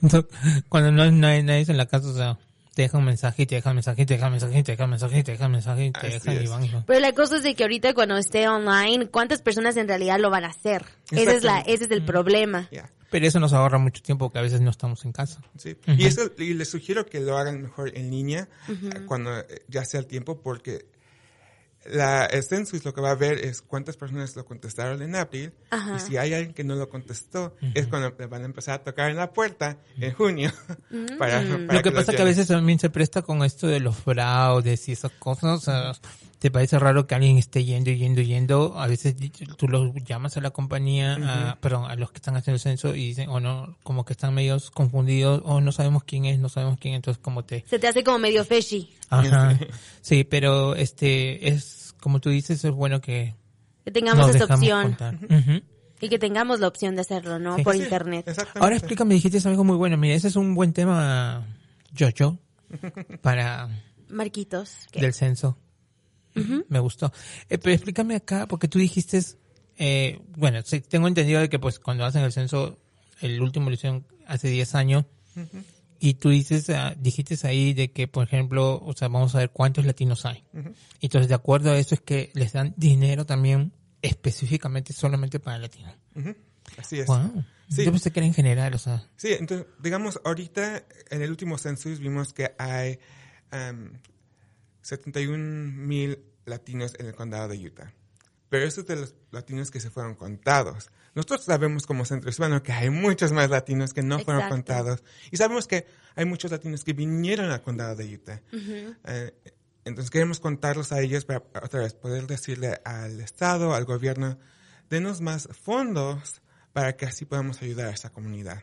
Cuando 0.68 0.92
no 0.92 1.02
hay 1.02 1.12
nadie, 1.12 1.42
nadie 1.42 1.64
en 1.68 1.76
la 1.76 1.86
casa, 1.86 2.08
o 2.08 2.14
sea, 2.14 2.38
te 2.78 2.82
dejan 2.82 3.00
un 3.00 3.06
mensaje 3.06 3.42
y 3.42 3.46
te 3.46 3.60
mensaje 3.72 4.06
te 4.06 4.14
dejan 4.14 4.30
mensaje 4.30 4.58
y 4.60 4.62
te 4.62 4.70
dejan 4.70 4.88
mensaje 4.88 5.18
y 5.18 5.22
te 5.24 5.32
dejan 5.32 5.50
mensaje 5.50 5.86
y 5.86 5.90
te 5.90 5.98
Así 5.98 6.10
dejan 6.10 6.34
y 6.34 6.44
es. 6.44 6.72
van. 6.72 6.84
Pero 6.86 7.00
la 7.00 7.12
cosa 7.12 7.38
es 7.38 7.42
de 7.42 7.56
que 7.56 7.64
ahorita 7.64 7.92
cuando 7.92 8.16
esté 8.16 8.46
online, 8.46 9.08
¿cuántas 9.08 9.42
personas 9.42 9.76
en 9.76 9.88
realidad 9.88 10.20
lo 10.20 10.30
van 10.30 10.44
a 10.44 10.50
hacer? 10.50 10.84
Ese 11.10 11.34
es, 11.34 11.42
la, 11.42 11.58
ese 11.62 11.86
es 11.86 11.90
el 11.90 12.04
problema. 12.04 12.68
Ya. 12.70 12.88
Pero 13.10 13.26
eso 13.26 13.40
nos 13.40 13.52
ahorra 13.52 13.78
mucho 13.78 14.00
tiempo 14.00 14.30
que 14.30 14.38
a 14.38 14.42
veces 14.42 14.60
no 14.60 14.70
estamos 14.70 15.04
en 15.04 15.10
casa. 15.10 15.40
Sí. 15.56 15.76
Y 15.88 16.06
eso, 16.06 16.30
y 16.38 16.54
les 16.54 16.70
sugiero 16.70 17.04
que 17.04 17.18
lo 17.18 17.36
hagan 17.36 17.62
mejor 17.62 17.90
en 17.98 18.12
línea 18.12 18.48
eh, 18.68 19.00
cuando 19.06 19.36
eh, 19.36 19.64
ya 19.66 19.84
sea 19.84 19.98
el 19.98 20.06
tiempo, 20.06 20.40
porque 20.40 20.86
la, 21.84 22.26
el 22.26 22.42
census 22.42 22.84
lo 22.84 22.92
que 22.92 23.00
va 23.00 23.10
a 23.10 23.14
ver 23.14 23.44
es 23.44 23.62
cuántas 23.62 23.96
personas 23.96 24.34
lo 24.36 24.44
contestaron 24.44 25.00
en 25.02 25.16
abril, 25.16 25.52
Ajá. 25.70 25.96
y 25.96 26.00
si 26.00 26.16
hay 26.16 26.34
alguien 26.34 26.54
que 26.54 26.64
no 26.64 26.74
lo 26.74 26.88
contestó, 26.88 27.56
es 27.74 27.86
cuando 27.86 28.14
van 28.28 28.42
a 28.42 28.44
empezar 28.44 28.74
a 28.74 28.84
tocar 28.84 29.10
en 29.10 29.16
la 29.16 29.32
puerta 29.32 29.78
en 29.98 30.12
junio. 30.12 30.52
para, 31.18 31.42
para 31.42 31.74
Lo 31.74 31.82
que 31.82 31.92
pasa 31.92 32.12
que 32.12 32.22
a 32.22 32.26
veces 32.26 32.48
también 32.48 32.78
se 32.78 32.90
presta 32.90 33.22
con 33.22 33.44
esto 33.44 33.66
de 33.66 33.80
los 33.80 33.96
fraudes 33.96 34.88
y 34.88 34.92
esas 34.92 35.12
cosas. 35.12 35.58
O 35.58 35.60
sea, 35.60 35.92
te 36.38 36.50
parece 36.50 36.78
raro 36.78 37.06
que 37.06 37.14
alguien 37.14 37.36
esté 37.36 37.64
yendo 37.64 37.90
y 37.90 37.98
yendo 37.98 38.20
y 38.20 38.26
yendo. 38.26 38.78
A 38.78 38.86
veces 38.86 39.16
tú 39.56 39.66
los 39.68 39.92
llamas 40.04 40.36
a 40.36 40.40
la 40.40 40.50
compañía, 40.50 41.16
a- 41.20 41.56
perdón, 41.60 41.90
a 41.90 41.96
los 41.96 42.10
que 42.12 42.18
están 42.18 42.36
haciendo 42.36 42.54
el 42.56 42.60
censo 42.60 42.94
y 42.94 43.06
dicen, 43.08 43.28
o 43.28 43.40
no, 43.40 43.76
como 43.82 44.04
que 44.04 44.12
están 44.12 44.34
medios 44.34 44.70
confundidos, 44.70 45.42
o 45.44 45.60
no 45.60 45.72
sabemos 45.72 46.04
quién 46.04 46.24
es, 46.26 46.38
no 46.38 46.48
sabemos 46.48 46.78
quién, 46.80 46.94
entonces 46.94 47.20
como 47.22 47.44
te... 47.44 47.64
Se 47.68 47.78
te 47.78 47.88
hace 47.88 48.04
como 48.04 48.18
medio 48.18 48.44
fishy. 48.44 48.90
Ajá. 49.10 49.58
Sí, 50.00 50.24
pero 50.24 50.74
este 50.76 51.48
es, 51.48 51.94
como 52.00 52.20
tú 52.20 52.30
dices, 52.30 52.64
es 52.64 52.70
bueno 52.72 53.00
que 53.00 53.34
Que 53.84 53.90
tengamos 53.90 54.34
esta 54.34 54.54
opción. 54.54 54.96
Y 56.00 56.08
que 56.08 56.18
tengamos 56.20 56.60
la 56.60 56.68
opción 56.68 56.94
de 56.94 57.00
hacerlo, 57.00 57.40
¿no? 57.40 57.56
Sí. 57.56 57.64
Por 57.64 57.74
Sí, 57.74 57.82
internet. 57.82 58.32
Ahora 58.54 58.76
explícame, 58.76 59.14
dijiste 59.14 59.46
algo 59.48 59.64
muy 59.64 59.76
bueno. 59.76 59.96
Mira, 59.96 60.14
ese 60.14 60.28
es 60.28 60.36
un 60.36 60.54
buen 60.54 60.72
tema, 60.72 61.44
Jojo, 61.98 62.38
para 63.22 63.68
Marquitos. 64.08 64.72
¿qué? 64.92 65.00
del 65.00 65.12
censo. 65.12 65.58
Me 66.68 66.78
gustó. 66.78 67.12
Eh, 67.48 67.58
pero 67.58 67.74
explícame 67.74 68.14
acá, 68.14 68.46
porque 68.46 68.68
tú 68.68 68.78
dijiste, 68.78 69.20
eh, 69.76 70.20
bueno, 70.36 70.62
tengo 70.88 71.08
entendido 71.08 71.40
de 71.40 71.48
que 71.48 71.58
pues 71.58 71.78
cuando 71.78 72.04
hacen 72.04 72.22
el 72.22 72.32
censo, 72.32 72.78
el 73.20 73.40
último 73.40 73.70
lo 73.70 73.74
hicieron 73.74 74.06
hace 74.26 74.48
10 74.48 74.74
años, 74.74 75.04
y 76.00 76.14
tú 76.14 76.30
dices, 76.30 76.70
ah, 76.70 76.94
dijiste 76.98 77.36
ahí 77.46 77.72
de 77.72 77.90
que, 77.90 78.06
por 78.06 78.24
ejemplo, 78.24 78.80
o 78.84 78.92
sea, 78.94 79.08
vamos 79.08 79.34
a 79.34 79.38
ver 79.38 79.50
cuántos 79.50 79.84
latinos 79.84 80.26
hay. 80.26 80.44
Entonces, 81.00 81.28
de 81.28 81.34
acuerdo 81.34 81.72
a 81.72 81.78
eso 81.78 81.94
es 81.94 82.00
que 82.00 82.30
les 82.34 82.52
dan 82.52 82.74
dinero 82.76 83.26
también 83.26 83.72
específicamente 84.02 84.92
solamente 84.92 85.40
para 85.40 85.58
latinos. 85.58 85.94
Así 86.76 87.00
es. 87.00 87.06
Wow. 87.06 87.44
Sí. 87.68 87.84
Yo 87.84 87.90
pensé 87.90 88.10
que 88.10 88.20
era 88.20 88.26
en 88.26 88.34
general, 88.34 88.74
o 88.74 88.78
sea. 88.78 89.06
Sí, 89.16 89.28
entonces, 89.38 89.66
digamos, 89.80 90.20
ahorita 90.24 90.84
en 91.10 91.22
el 91.22 91.30
último 91.30 91.58
census 91.58 91.98
vimos 91.98 92.32
que 92.32 92.54
hay 92.58 92.98
um, 93.52 93.90
71 94.88 95.36
mil 95.86 96.24
latinos 96.46 96.94
en 96.98 97.06
el 97.06 97.14
condado 97.14 97.48
de 97.48 97.58
Utah. 97.58 97.92
Pero 98.48 98.64
esos 98.64 98.86
de 98.86 98.96
los 98.96 99.14
latinos 99.30 99.70
que 99.70 99.80
se 99.80 99.90
fueron 99.90 100.14
contados. 100.14 100.90
Nosotros 101.14 101.44
sabemos 101.44 101.86
como 101.86 102.06
centro 102.06 102.30
hispano 102.30 102.62
que 102.62 102.72
hay 102.72 102.88
muchos 102.88 103.32
más 103.32 103.50
latinos 103.50 103.92
que 103.92 104.02
no 104.02 104.18
fueron 104.20 104.48
contados. 104.48 105.04
Y 105.30 105.36
sabemos 105.36 105.66
que 105.66 105.84
hay 106.14 106.24
muchos 106.24 106.50
latinos 106.50 106.84
que 106.84 106.94
vinieron 106.94 107.50
al 107.50 107.60
condado 107.60 107.96
de 107.96 108.14
Utah. 108.14 108.40
Eh, 108.50 109.34
entonces 109.84 110.10
queremos 110.10 110.40
contarlos 110.40 110.90
a 110.92 111.00
ellos 111.02 111.26
para 111.26 111.44
otra 111.62 111.80
vez 111.80 111.92
poder 111.92 112.26
decirle 112.26 112.80
al 112.86 113.20
Estado, 113.20 113.74
al 113.74 113.84
gobierno, 113.84 114.38
denos 114.88 115.20
más 115.20 115.48
fondos 115.52 116.40
para 116.72 116.96
que 116.96 117.04
así 117.04 117.26
podamos 117.26 117.60
ayudar 117.60 117.88
a 117.88 117.92
esa 117.92 118.10
comunidad. 118.10 118.62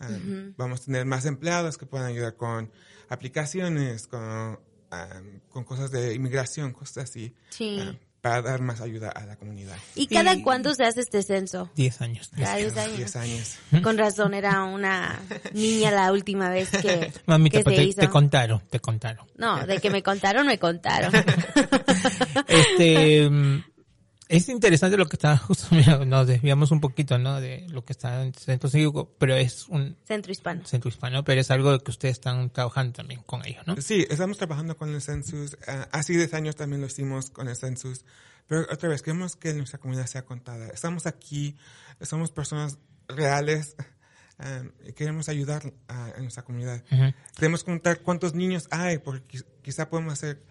Ah, 0.00 0.08
Vamos 0.56 0.80
a 0.80 0.84
tener 0.86 1.04
más 1.04 1.26
empleados 1.26 1.76
que 1.76 1.84
puedan 1.84 2.06
ayudar 2.06 2.36
con 2.36 2.72
aplicaciones, 3.10 4.06
con, 4.06 4.60
ah, 4.90 5.20
con 5.50 5.64
cosas 5.64 5.90
de 5.90 6.14
inmigración, 6.14 6.72
cosas 6.72 7.04
así, 7.10 7.34
Sí. 7.50 7.78
ah, 7.80 7.94
para 8.20 8.42
dar 8.42 8.60
más 8.60 8.80
ayuda 8.80 9.10
a 9.10 9.24
la 9.26 9.36
comunidad. 9.36 9.76
¿Y 9.94 10.08
cada 10.08 10.34
Y- 10.34 10.42
cuándo 10.42 10.74
se 10.74 10.84
hace 10.84 11.00
este 11.02 11.22
censo? 11.22 11.70
10 11.76 12.00
años. 12.00 12.30
Cada 12.36 12.56
10 12.56 12.76
años. 12.76 12.96
10 12.96 13.16
años. 13.16 13.58
Con 13.82 13.96
razón, 13.96 14.34
era 14.34 14.64
una 14.64 15.20
niña 15.54 15.92
la 15.92 16.10
última 16.12 16.50
vez 16.50 16.68
que, 16.70 17.12
Mamita, 17.26 17.62
que 17.62 17.70
se 17.70 17.76
te, 17.76 17.84
hizo. 17.84 18.00
te 18.00 18.08
contaron, 18.08 18.60
te 18.68 18.80
contaron. 18.80 19.26
No, 19.36 19.64
de 19.64 19.78
que 19.78 19.90
me 19.90 20.02
contaron, 20.02 20.46
me 20.46 20.58
contaron. 20.58 21.12
Este, 22.48 23.30
es 24.28 24.48
interesante 24.48 24.96
lo 24.96 25.06
que 25.06 25.16
está 25.16 25.36
justo, 25.38 25.68
mira, 25.74 26.04
nos 26.04 26.26
desviamos 26.26 26.70
un 26.70 26.80
poquito, 26.80 27.18
¿no? 27.18 27.40
De 27.40 27.66
lo 27.68 27.84
que 27.84 27.92
está 27.92 28.22
en 28.24 28.34
Centro 28.34 28.68
Cívico, 28.68 29.14
pero 29.18 29.34
es 29.36 29.68
un 29.68 29.96
Centro 30.04 30.30
hispano. 30.32 30.64
centro 30.66 30.88
hispano, 30.88 31.24
pero 31.24 31.40
es 31.40 31.50
algo 31.50 31.78
que 31.80 31.90
ustedes 31.90 32.12
están 32.14 32.50
trabajando 32.50 32.92
también 32.94 33.22
con 33.22 33.44
ellos, 33.46 33.66
¿no? 33.66 33.76
Sí, 33.80 34.06
estamos 34.10 34.36
trabajando 34.38 34.76
con 34.76 34.94
el 34.94 35.00
census. 35.02 35.56
ah, 35.66 35.88
hace 35.92 36.12
10 36.14 36.34
años 36.34 36.56
también 36.56 36.80
lo 36.80 36.86
hicimos 36.86 37.30
con 37.30 37.48
el 37.48 37.56
census. 37.56 38.04
Pero 38.46 38.62
otra 38.72 38.88
vez, 38.88 39.02
queremos 39.02 39.36
que 39.36 39.52
nuestra 39.52 39.78
comunidad 39.78 40.06
sea 40.06 40.24
contada. 40.24 40.68
Estamos 40.68 41.06
aquí, 41.06 41.56
somos 42.00 42.30
personas 42.30 42.78
reales 43.08 43.76
y 44.88 44.92
queremos 44.92 45.28
ayudar 45.28 45.72
a, 45.88 46.06
a 46.16 46.20
nuestra 46.20 46.42
comunidad. 46.44 46.82
Ujú. 46.90 47.12
Queremos 47.36 47.64
contar 47.64 48.00
cuántos 48.00 48.34
niños 48.34 48.66
hay, 48.70 48.98
porque 48.98 49.38
qui- 49.38 49.46
quizá 49.62 49.90
podemos 49.90 50.12
hacer 50.14 50.42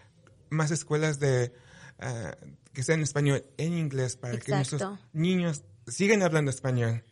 más 0.50 0.72
escuelas 0.72 1.20
de 1.20 1.52
ah, 2.00 2.36
que 2.74 2.84
sean 2.84 3.00
en 3.00 3.04
español, 3.04 3.44
en 3.58 3.78
inglés, 3.78 4.16
para 4.18 4.38
que 4.38 4.52
nuestros 4.52 5.00
niños 5.14 5.64
sigan 5.88 6.22
hablando 6.24 6.52
español. 6.52 7.04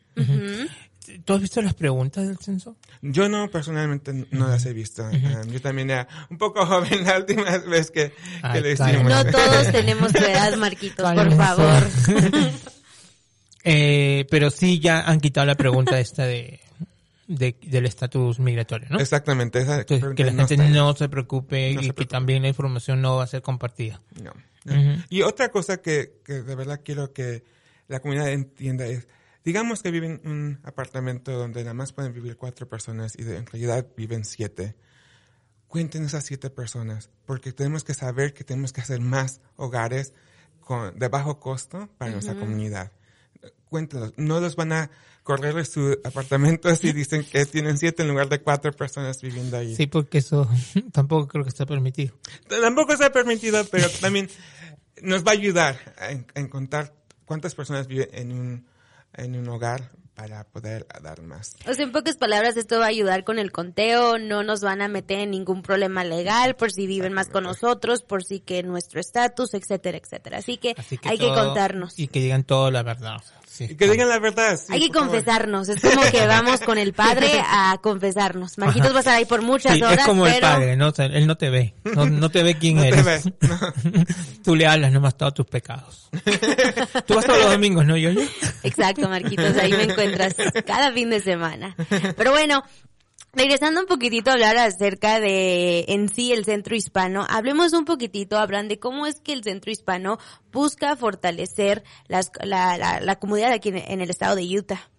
¿Tú 1.23 1.33
has 1.33 1.41
visto 1.41 1.61
las 1.61 1.75
preguntas 1.75 2.27
del 2.27 2.37
censo? 2.39 2.77
Yo 3.01 3.29
no, 3.29 3.49
personalmente, 3.51 4.11
no 4.31 4.47
las 4.47 4.65
he 4.65 4.73
visto. 4.73 5.05
Ah, 5.05 5.41
yo 5.47 5.61
también 5.61 5.91
era 5.91 6.07
un 6.31 6.37
poco 6.39 6.65
joven 6.65 7.03
la 7.03 7.17
última 7.19 7.57
vez 7.59 7.91
que, 7.91 8.09
que 8.09 8.13
Ay, 8.41 8.61
lo 8.61 8.77
cállate. 8.77 8.91
hicimos. 8.97 9.11
No 9.13 9.25
todos 9.31 9.71
tenemos 9.71 10.11
tu 10.13 10.23
edad, 10.23 10.55
Marquitos, 10.57 11.13
por 11.13 11.35
favor. 11.35 11.83
Eh, 13.67 14.27
pero 14.29 14.51
sí 14.51 14.79
ya 14.79 15.01
han 15.01 15.19
quitado 15.19 15.47
la 15.47 15.55
pregunta 15.55 15.99
esta 15.99 16.23
de, 16.25 16.59
de- 17.27 17.57
del 17.63 17.87
estatus 17.87 18.39
migratorio, 18.39 18.87
¿no? 18.91 18.99
Exactamente. 18.99 19.59
Esa 19.59 19.79
Entonces, 19.79 20.13
que 20.15 20.23
la 20.23 20.31
no 20.33 20.47
gente 20.47 20.63
está- 20.65 20.69
no 20.69 20.95
se 20.95 21.09
preocupe 21.09 21.73
No 21.73 21.81
y 21.81 21.85
se 21.87 21.93
que 21.95 22.05
también 22.05 22.43
la 22.43 22.49
información 22.49 23.01
no 23.01 23.15
va 23.17 23.23
a 23.23 23.27
ser 23.27 23.41
compartida. 23.41 24.01
No. 24.21 24.33
Y 25.09 25.21
otra 25.21 25.49
cosa 25.49 25.77
que, 25.77 26.19
que 26.23 26.41
de 26.41 26.55
verdad 26.55 26.81
quiero 26.83 27.13
que 27.13 27.43
la 27.87 27.99
comunidad 27.99 28.29
entienda 28.31 28.85
es, 28.87 29.07
digamos 29.43 29.83
que 29.83 29.91
viven 29.91 30.21
en 30.23 30.31
un 30.31 30.59
apartamento 30.63 31.31
donde 31.33 31.61
nada 31.61 31.73
más 31.75 31.93
pueden 31.93 32.13
vivir 32.13 32.35
cuatro 32.35 32.67
personas 32.67 33.13
y 33.17 33.23
de- 33.23 33.37
en 33.37 33.45
realidad 33.45 33.85
viven 33.95 34.25
siete. 34.25 34.75
Cuenten 35.67 36.05
esas 36.05 36.23
siete 36.25 36.49
personas, 36.49 37.09
porque 37.25 37.51
tenemos 37.51 37.83
que 37.83 37.93
saber 37.93 38.33
que 38.33 38.43
tenemos 38.43 38.71
que 38.73 38.81
hacer 38.81 39.01
más 39.01 39.41
hogares 39.55 40.13
con, 40.61 40.97
de 40.97 41.07
bajo 41.09 41.39
costo 41.39 41.89
para 41.97 42.11
nuestra 42.11 42.33
comunidad. 42.39 42.91
Cuéntenlos, 43.69 44.13
no 44.17 44.39
los 44.39 44.55
van 44.55 44.71
a 44.71 44.91
correr 45.23 45.55
de 45.55 45.65
su 45.65 45.97
apartamento 46.03 46.73
si 46.75 46.93
dicen 46.93 47.25
que 47.25 47.45
tienen 47.47 47.77
siete 47.77 48.03
en 48.03 48.09
lugar 48.09 48.29
de 48.29 48.41
cuatro 48.41 48.71
personas 48.71 49.21
viviendo 49.21 49.57
ahí. 49.57 49.75
Sí, 49.75 49.87
porque 49.87 50.19
eso 50.19 50.47
tampoco 50.91 51.27
creo 51.27 51.43
que 51.43 51.49
está 51.49 51.65
permitido. 51.65 52.13
Tampoco 52.47 52.93
está 52.93 53.11
permitido, 53.11 53.65
pero 53.71 53.89
también 54.01 54.29
nos 55.01 55.25
va 55.25 55.31
a 55.31 55.33
ayudar 55.33 55.95
a 55.97 56.39
encontrar 56.39 56.93
cuántas 57.25 57.55
personas 57.55 57.87
viven 57.87 58.09
en 58.13 58.31
un, 58.31 58.67
en 59.13 59.35
un 59.35 59.49
hogar 59.49 59.89
para 60.15 60.45
poder 60.45 60.87
dar 61.03 61.21
más. 61.21 61.55
O 61.67 61.73
sea, 61.73 61.83
en 61.85 61.91
pocas 61.91 62.15
palabras, 62.17 62.57
esto 62.57 62.79
va 62.79 62.85
a 62.85 62.89
ayudar 62.89 63.23
con 63.23 63.37
el 63.37 63.51
conteo, 63.51 64.17
no 64.17 64.43
nos 64.43 64.61
van 64.61 64.81
a 64.81 64.87
meter 64.87 65.19
en 65.19 65.31
ningún 65.31 65.61
problema 65.61 66.03
legal 66.03 66.55
por 66.55 66.71
si 66.71 66.87
viven 66.87 67.13
más 67.13 67.29
con 67.29 67.43
nosotros, 67.43 68.01
por 68.01 68.23
si 68.23 68.39
que 68.39 68.63
nuestro 68.63 68.99
estatus, 68.99 69.53
etcétera, 69.53 69.97
etcétera. 69.97 70.37
Así 70.37 70.57
que, 70.57 70.73
Así 70.77 70.99
hay 71.03 71.17
que 71.17 71.27
contarnos. 71.27 71.99
Y 71.99 72.07
que 72.07 72.21
digan 72.21 72.43
toda 72.43 72.71
la 72.71 72.83
verdad. 72.83 73.17
o 73.17 73.21
sea, 73.21 73.39
sí. 73.55 73.67
Y 73.71 73.75
que 73.75 73.89
digan 73.89 74.09
la 74.09 74.19
verdad. 74.19 74.57
sí, 74.57 74.65
hay 74.73 74.79
que 74.81 74.89
confesarnos, 74.91 75.69
es 75.69 75.81
como 75.81 76.01
que 76.11 76.25
vamos 76.27 76.59
con 76.61 76.77
el 76.77 76.93
padre 76.93 77.41
a 77.45 77.77
confesarnos. 77.81 78.57
Marquitos 78.57 78.91
va 78.93 78.97
a 78.97 78.99
estar 78.99 79.15
ahí 79.15 79.25
por 79.25 79.41
muchas 79.41 79.73
Sí, 79.75 79.81
horas, 79.81 79.99
es 79.99 80.05
como 80.05 80.23
pero 80.23 80.35
el 80.35 80.41
padre, 80.41 80.75
¿no? 80.77 80.93
Él 80.97 81.27
no 81.27 81.37
te 81.37 81.49
ve. 81.49 81.73
No, 81.83 82.05
no 82.05 82.29
te 82.29 82.43
ve 82.43 82.57
quién 82.57 82.75
No 82.77 82.81
te 82.83 82.87
eres. 82.89 83.05
ves, 83.05 83.25
no. 83.41 83.59
Tú 84.43 84.55
le 84.55 84.67
hablas 84.67 84.91
nomás 84.91 85.17
todos 85.17 85.33
tus 85.33 85.45
pecados. 85.47 86.09
Tú 87.05 87.15
vas 87.15 87.25
todos 87.25 87.39
los 87.39 87.51
domingos, 87.51 87.85
¿no, 87.85 87.97
yo? 87.97 88.09
Exacto, 88.63 89.09
Marquitos, 89.09 89.55
ahí 89.57 89.71
me 89.71 89.83
encuentras 89.83 90.35
cada 90.65 90.91
fin 90.91 91.09
de 91.09 91.19
semana. 91.19 91.75
Pero 92.15 92.31
bueno, 92.31 92.63
regresando 93.35 93.81
un 93.81 93.87
poquitito 93.87 94.29
a 94.29 94.33
hablar 94.33 94.57
acerca 94.57 95.19
de 95.19 95.85
en 95.89 96.09
sí 96.09 96.31
el 96.31 96.45
centro 96.45 96.75
hispano, 96.75 97.25
hablemos 97.29 97.73
un 97.73 97.85
poquitito, 97.85 98.37
Abraham, 98.37 98.67
de 98.67 98.79
cómo 98.79 99.05
es 99.05 99.19
que 99.19 99.33
el 99.33 99.43
centro 99.43 99.71
hispano 99.71 100.17
busca 100.51 100.95
fortalecer 100.95 101.83
las- 102.07 102.31
la, 102.43 102.77
la, 102.77 102.99
la 103.01 103.15
comunidad 103.19 103.51
aquí 103.51 103.69
en, 103.69 103.77
en 103.77 104.01
el 104.01 104.09
estado 104.09 104.35
de 104.35 104.43
Utah. 104.57 104.89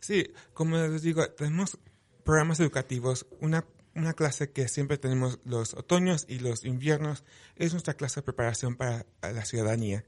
Sí, 0.00 0.26
como 0.52 0.76
les 0.76 1.02
digo, 1.02 1.26
tenemos 1.30 1.78
programas 2.24 2.60
educativos. 2.60 3.26
Una, 3.40 3.64
una 3.94 4.12
clase 4.12 4.50
que 4.52 4.68
siempre 4.68 4.98
tenemos 4.98 5.38
los 5.44 5.72
otoños 5.74 6.26
y 6.28 6.40
los 6.40 6.64
inviernos 6.64 7.24
es 7.56 7.72
nuestra 7.72 7.94
clase 7.94 8.20
de 8.20 8.24
preparación 8.24 8.76
para 8.76 9.06
la 9.22 9.44
ciudadanía. 9.44 10.04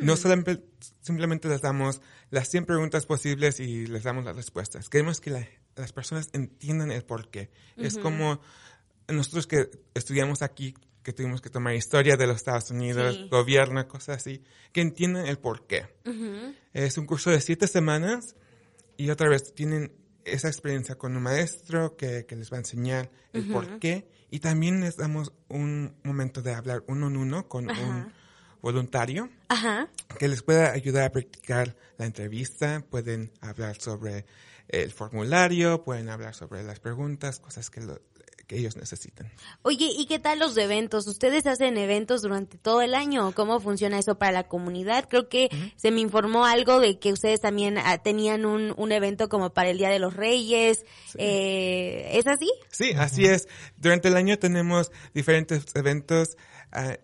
No 0.00 0.16
solamente, 0.16 0.64
simplemente 1.02 1.46
les 1.46 1.60
damos 1.60 2.00
las 2.30 2.48
100 2.48 2.64
preguntas 2.64 3.04
posibles 3.04 3.60
y 3.60 3.86
les 3.86 4.04
damos 4.04 4.24
las 4.24 4.34
respuestas. 4.34 4.88
Queremos 4.88 5.20
que 5.20 5.28
la- 5.30 5.46
las 5.76 5.92
personas 5.92 6.28
entiendan 6.32 6.90
el 6.90 7.04
por 7.04 7.30
qué. 7.30 7.50
Es 7.76 7.96
como 7.98 8.40
nosotros 9.08 9.46
que 9.46 9.70
estudiamos 9.94 10.42
aquí, 10.42 10.74
que 11.02 11.12
tuvimos 11.12 11.40
que 11.40 11.48
tomar 11.50 11.74
historia 11.74 12.16
de 12.16 12.26
los 12.26 12.36
Estados 12.36 12.70
Unidos, 12.70 13.16
Sí. 13.16 13.28
gobierno, 13.30 13.86
cosas 13.88 14.18
así, 14.18 14.42
que 14.72 14.80
entiendan 14.82 15.26
el 15.26 15.38
por 15.38 15.66
qué. 15.66 15.86
Es 16.72 16.98
un 16.98 17.06
curso 17.06 17.30
de 17.30 17.40
siete 17.40 17.66
semanas 17.66 18.36
y 18.96 19.10
otra 19.10 19.28
vez 19.28 19.54
tienen 19.54 19.92
esa 20.24 20.48
experiencia 20.48 20.96
con 20.96 21.16
un 21.16 21.22
maestro 21.22 21.96
que, 21.96 22.26
que 22.26 22.36
les 22.36 22.52
va 22.52 22.56
a 22.56 22.60
enseñar 22.60 23.10
el 23.32 23.48
por 23.48 23.78
qué 23.78 24.06
y 24.30 24.40
también 24.40 24.80
les 24.82 24.96
damos 24.96 25.32
un 25.48 25.96
momento 26.04 26.42
de 26.42 26.52
hablar 26.54 26.84
uno 26.86 27.08
en 27.08 27.16
uno 27.16 27.48
con 27.48 27.68
un 27.70 28.12
voluntario 28.60 29.30
Ajá. 29.48 29.88
que 30.18 30.28
les 30.28 30.42
pueda 30.42 30.72
ayudar 30.72 31.04
a 31.04 31.10
practicar 31.12 31.74
la 31.96 32.04
entrevista, 32.04 32.84
pueden 32.90 33.32
hablar 33.40 33.80
sobre 33.80 34.26
el 34.70 34.92
formulario, 34.92 35.82
pueden 35.84 36.08
hablar 36.08 36.34
sobre 36.34 36.62
las 36.62 36.80
preguntas, 36.80 37.40
cosas 37.40 37.70
que, 37.70 37.80
lo- 37.80 38.00
que 38.46 38.56
ellos 38.58 38.76
necesitan. 38.76 39.30
Oye, 39.62 39.86
¿y 39.96 40.06
qué 40.06 40.18
tal 40.18 40.38
los 40.40 40.56
eventos? 40.56 41.06
¿Ustedes 41.06 41.46
hacen 41.46 41.76
eventos 41.76 42.22
durante 42.22 42.58
todo 42.58 42.82
el 42.82 42.94
año? 42.94 43.32
¿Cómo 43.32 43.60
funciona 43.60 43.98
eso 43.98 44.18
para 44.18 44.32
la 44.32 44.48
comunidad? 44.48 45.06
Creo 45.08 45.28
que 45.28 45.48
se 45.76 45.90
me 45.92 46.00
informó 46.00 46.44
algo 46.46 46.80
de 46.80 46.98
que 46.98 47.12
ustedes 47.12 47.40
también 47.40 47.78
ah, 47.78 47.98
tenían 47.98 48.44
un, 48.46 48.74
un 48.76 48.90
evento 48.92 49.28
como 49.28 49.50
para 49.52 49.70
el 49.70 49.78
Día 49.78 49.88
de 49.90 50.00
los 50.00 50.14
Reyes. 50.14 50.84
Eh, 51.16 52.10
¿Es 52.14 52.26
así? 52.26 52.50
Sí, 52.70 52.92
así 52.96 53.24
es. 53.26 53.46
Durante 53.76 54.08
el 54.08 54.16
año 54.16 54.38
tenemos 54.38 54.90
diferentes 55.14 55.64
eventos. 55.74 56.36
Ah, 56.72 56.96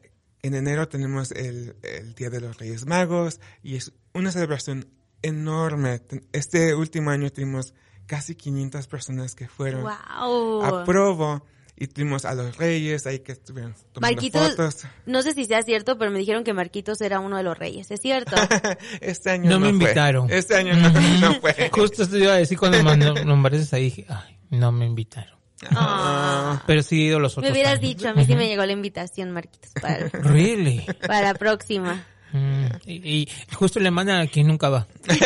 en 0.43 0.55
enero 0.55 0.89
tenemos 0.89 1.31
el, 1.33 1.77
el 1.83 2.15
Día 2.15 2.31
de 2.31 2.41
los 2.41 2.59
Reyes 2.59 2.87
Magos 2.87 3.41
y 3.63 3.77
es 3.77 3.93
una 4.15 4.31
celebración 4.33 4.89
enorme. 5.27 6.01
Este 6.33 6.75
último 6.75 7.11
año 7.11 7.31
tuvimos 7.31 7.75
casi 8.07 8.35
500 8.35 8.87
personas 8.87 9.35
que 9.35 9.49
fueron 9.49 9.83
¡Wow! 9.83 10.63
a 10.65 10.85
Provo 10.85 11.45
y 11.79 11.89
tuvimos 11.89 12.25
a 12.25 12.35
los 12.35 12.57
Reyes 12.57 13.07
ahí 13.07 13.19
que 13.19 13.33
estuvieron 13.33 13.75
tomando 13.93 14.01
Marquitos, 14.15 14.51
fotos. 14.51 14.87
no 15.05 15.21
sé 15.23 15.33
si 15.35 15.45
sea 15.45 15.63
cierto, 15.63 15.99
pero 15.99 16.11
me 16.11 16.19
dijeron 16.19 16.43
que 16.45 16.55
Marquitos 16.55 17.01
era 17.03 17.21
uno 17.21 17.37
de 17.37 17.43
los 17.43 17.59
reyes. 17.59 17.91
¿Es 17.91 18.01
cierto? 18.01 18.35
este 19.03 19.31
año 19.31 19.51
No 19.51 19.59
no, 19.59 19.61
me 19.61 19.67
fue. 19.67 19.73
invitaron. 19.73 20.31
Este 20.31 20.55
año 20.57 20.75
no, 20.75 20.89
no 21.21 21.35
fue. 21.41 21.69
Justo 21.73 22.05
esto 22.05 22.17
iba 22.17 22.33
a 22.33 22.37
decir 22.37 22.59
cuando 22.59 22.83
me 22.83 22.97
nombraste 23.25 23.77
ahí, 23.77 23.85
dije, 23.85 24.07
ay, 24.09 24.39
no 24.51 24.73
me 24.73 24.87
invitaron. 24.87 25.37
Ah. 25.71 26.63
Pero 26.67 26.83
sí 26.83 27.01
he 27.03 27.07
ido 27.07 27.19
los 27.19 27.33
otros 27.33 27.45
me 27.51 27.53
hubieras 27.53 27.79
años. 27.79 27.83
dicho, 27.83 28.09
a 28.09 28.15
mí 28.15 28.25
sí 28.27 28.35
me 28.37 28.47
llegó 28.47 28.65
la 28.65 28.73
invitación, 28.73 29.33
Marquitos, 29.33 29.71
para, 29.81 30.09
Really? 30.13 30.87
para 31.07 31.33
la 31.33 31.35
próxima. 31.35 32.05
Mm, 32.37 32.67
y, 32.87 33.23
y 33.23 33.29
justo 33.55 33.81
le 33.81 33.91
mandan 33.91 34.21
a 34.21 34.27
quien 34.27 34.47
nunca 34.47 34.69
va. 34.69 34.87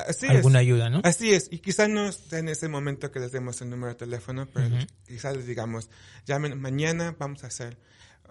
Así 0.06 0.26
alguna 0.26 0.60
es. 0.60 0.66
ayuda, 0.66 0.90
¿no? 0.90 1.00
Así 1.04 1.32
es. 1.32 1.48
Y 1.50 1.58
quizás 1.58 1.88
no 1.88 2.08
esté 2.08 2.38
en 2.38 2.48
ese 2.48 2.68
momento 2.68 3.10
que 3.10 3.20
les 3.20 3.32
demos 3.32 3.60
el 3.60 3.70
número 3.70 3.88
de 3.92 3.94
teléfono, 3.96 4.46
pero 4.52 4.68
quizás 5.06 5.36
les 5.36 5.46
digamos, 5.46 5.88
llamen 6.26 6.60
mañana, 6.60 7.16
vamos 7.18 7.44
a 7.44 7.48
hacer, 7.48 7.78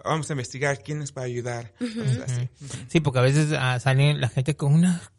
vamos 0.04 0.30
a 0.30 0.32
investigar 0.32 0.82
quién 0.82 1.00
les 1.00 1.12
va 1.12 1.22
a 1.22 1.26
ayudar. 1.26 1.72
cosas 1.78 2.30
así. 2.30 2.48
Sí, 2.88 3.00
porque 3.00 3.18
a 3.18 3.22
veces 3.22 3.52
ah, 3.58 3.78
salen 3.80 4.20
la 4.20 4.28
gente 4.28 4.56
con 4.56 4.74
unas 4.74 5.10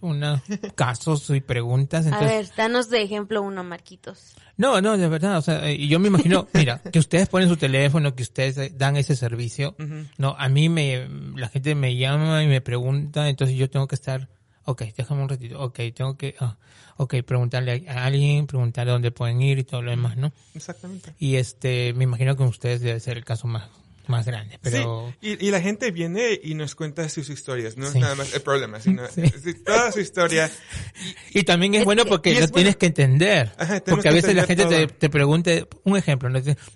unos 0.00 0.40
casos 0.74 1.28
y 1.30 1.40
preguntas. 1.40 2.06
A 2.06 2.08
Entonces, 2.08 2.48
ver, 2.48 2.56
danos 2.56 2.88
de 2.90 3.02
ejemplo 3.02 3.42
uno, 3.42 3.64
Marquitos. 3.64 4.34
No, 4.56 4.80
no, 4.80 4.96
de 4.96 5.08
verdad, 5.08 5.38
o 5.38 5.42
sea, 5.42 5.70
y 5.70 5.88
yo 5.88 5.98
me 5.98 6.08
imagino, 6.08 6.48
mira, 6.54 6.80
que 6.80 6.98
ustedes 6.98 7.28
ponen 7.28 7.48
su 7.48 7.56
teléfono, 7.56 8.14
que 8.14 8.22
ustedes 8.22 8.58
eh, 8.58 8.72
dan 8.74 8.96
ese 8.96 9.14
servicio. 9.14 9.76
No, 10.16 10.34
a 10.38 10.48
mí 10.48 10.68
me, 10.68 11.08
la 11.36 11.48
gente 11.48 11.74
me 11.74 11.96
llama 11.96 12.42
y 12.42 12.48
me 12.48 12.60
pregunta, 12.60 13.28
entonces 13.28 13.56
yo 13.56 13.70
tengo 13.70 13.86
que 13.86 13.94
estar, 13.94 14.28
ok, 14.68 14.82
déjame 14.96 15.22
un 15.22 15.28
ratito, 15.28 15.60
ok, 15.60 15.78
tengo 15.94 16.16
que, 16.16 16.34
ah, 16.40 16.56
ok, 16.98 17.14
preguntarle 17.24 17.84
a 17.88 18.04
alguien, 18.04 18.46
preguntarle 18.46 18.92
dónde 18.92 19.10
pueden 19.10 19.40
ir 19.40 19.58
y 19.58 19.64
todo 19.64 19.80
lo 19.82 19.90
demás, 19.90 20.16
¿no? 20.16 20.32
Exactamente. 20.54 21.14
Y 21.18 21.36
este, 21.36 21.92
me 21.94 22.04
imagino 22.04 22.36
que 22.36 22.42
ustedes 22.42 22.80
debe 22.82 23.00
ser 23.00 23.16
el 23.16 23.24
caso 23.24 23.46
más, 23.46 23.70
más 24.08 24.26
grande, 24.26 24.58
pero... 24.62 25.12
Sí, 25.22 25.36
y, 25.40 25.46
y 25.46 25.50
la 25.50 25.60
gente 25.62 25.90
viene 25.90 26.38
y 26.42 26.54
nos 26.54 26.74
cuenta 26.74 27.08
sus 27.08 27.30
historias, 27.30 27.76
no 27.78 27.86
es 27.86 27.92
Sí. 27.92 27.98
nada 27.98 28.14
más 28.14 28.34
el 28.34 28.42
problema, 28.42 28.78
sino 28.78 29.02
Sí. 29.14 29.54
toda 29.64 29.90
su 29.90 30.00
historia. 30.00 30.50
Y 31.32 31.44
también 31.44 31.74
es 31.74 31.84
bueno 31.84 32.04
porque 32.04 32.30
es 32.32 32.40
lo 32.40 32.40
bueno. 32.48 32.54
tienes 32.56 32.76
que 32.76 32.86
entender. 32.86 33.52
Ajá, 33.58 33.82
porque 33.86 34.08
a 34.08 34.12
veces 34.12 34.34
la 34.34 34.44
gente 34.44 34.66
te, 34.66 34.86
te 34.86 35.08
pregunte, 35.08 35.66
un 35.84 35.96
ejemplo, 35.96 36.28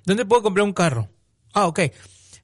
¿dónde 0.07 0.25
puedo 0.25 0.43
comprar 0.43 0.65
un 0.65 0.73
carro? 0.73 1.09
Ah, 1.53 1.67
ok. 1.67 1.81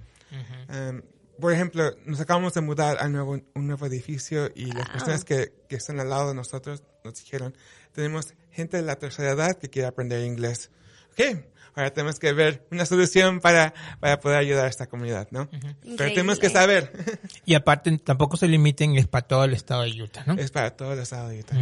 Um, 0.69 1.03
por 1.41 1.53
ejemplo, 1.53 1.91
nos 2.05 2.21
acabamos 2.21 2.55
de 2.55 2.61
mudar 2.61 2.99
a 3.01 3.09
nuevo, 3.09 3.41
un 3.55 3.67
nuevo 3.67 3.87
edificio 3.87 4.51
y 4.55 4.67
las 4.67 4.89
personas 4.89 5.25
que, 5.25 5.53
que 5.69 5.77
están 5.77 5.99
al 6.01 6.11
lado 6.11 6.29
de 6.29 6.35
nosotros 6.35 6.83
nos 7.03 7.15
dijeron, 7.15 7.57
tenemos 7.93 8.35
gente 8.51 8.77
de 8.77 8.83
la 8.85 8.97
tercera 8.97 9.33
edad 9.33 9.57
que 9.59 9.69
quiere 9.69 9.89
aprender 9.89 10.25
inglés. 10.25 10.71
Ok, 11.15 11.21
ahora 11.77 11.93
tenemos 11.93 12.19
que 12.19 12.33
ver 12.33 12.67
una 12.73 12.85
solución 12.87 13.39
para, 13.41 13.73
para 14.01 14.19
poder 14.19 14.39
ayudar 14.39 14.65
a 14.67 14.69
esta 14.69 14.89
comunidad, 14.89 15.29
¿no? 15.31 15.49
Pero 15.97 16.11
tenemos 16.11 16.41
que 16.41 16.51
saber, 16.51 16.91
Y 17.45 17.55
aparte, 17.55 17.97
tampoco 17.99 18.37
se 18.37 18.49
limiten, 18.49 18.97
es 18.97 19.07
para 19.07 19.29
todo 19.29 19.45
el 19.45 19.53
estado 19.53 19.83
de 19.83 20.03
Utah, 20.03 20.25
¿no? 20.27 20.35
es 20.35 20.51
para 20.51 20.75
todos 20.77 20.97
los 20.97 21.05
estados 21.05 21.31
de 21.31 21.39
Utah. 21.41 21.55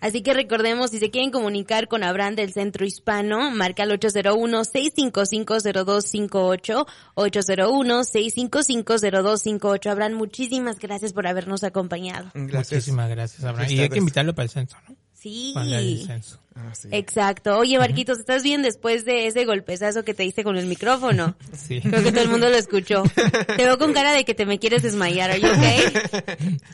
Así 0.00 0.22
que 0.22 0.34
recordemos, 0.34 0.90
si 0.90 0.98
se 0.98 1.10
quieren 1.10 1.30
comunicar 1.30 1.88
con 1.88 2.04
Abraham 2.04 2.36
del 2.36 2.52
Centro 2.52 2.84
Hispano, 2.84 3.50
marca 3.50 3.84
al 3.84 3.98
801-655-0258, 3.98 6.86
801-655-0258. 7.14 9.90
Abraham, 9.90 10.12
muchísimas 10.12 10.78
gracias 10.78 11.14
por 11.14 11.26
habernos 11.26 11.64
acompañado. 11.64 12.30
Gracias. 12.34 12.72
Muchísimas 12.72 13.08
gracias, 13.08 13.42
Abraham. 13.44 13.70
Y 13.70 13.80
hay 13.80 13.88
que 13.88 13.96
invitarlo 13.98 14.34
para 14.34 14.44
el 14.44 14.50
censo, 14.50 14.76
¿no? 14.86 14.94
Sí. 15.20 15.50
Para 15.52 15.78
el 15.80 16.06
censo. 16.06 16.40
Ah, 16.54 16.74
sí. 16.74 16.88
Exacto. 16.92 17.58
Oye, 17.58 17.78
Marquitos, 17.78 18.18
¿estás 18.18 18.42
bien 18.42 18.62
después 18.62 19.04
de 19.04 19.26
ese 19.26 19.44
golpezazo 19.44 20.02
que 20.02 20.14
te 20.14 20.22
diste 20.22 20.42
con 20.44 20.56
el 20.56 20.66
micrófono? 20.66 21.36
Sí. 21.52 21.80
Creo 21.80 22.02
que 22.02 22.10
todo 22.10 22.22
el 22.22 22.30
mundo 22.30 22.48
lo 22.48 22.56
escuchó. 22.56 23.02
Te 23.56 23.64
veo 23.64 23.76
con 23.78 23.92
cara 23.92 24.12
de 24.12 24.24
que 24.24 24.34
te 24.34 24.46
me 24.46 24.58
quieres 24.58 24.82
desmayar, 24.82 25.30
¿are 25.30 25.40
you 25.40 25.46
okay? 25.48 25.80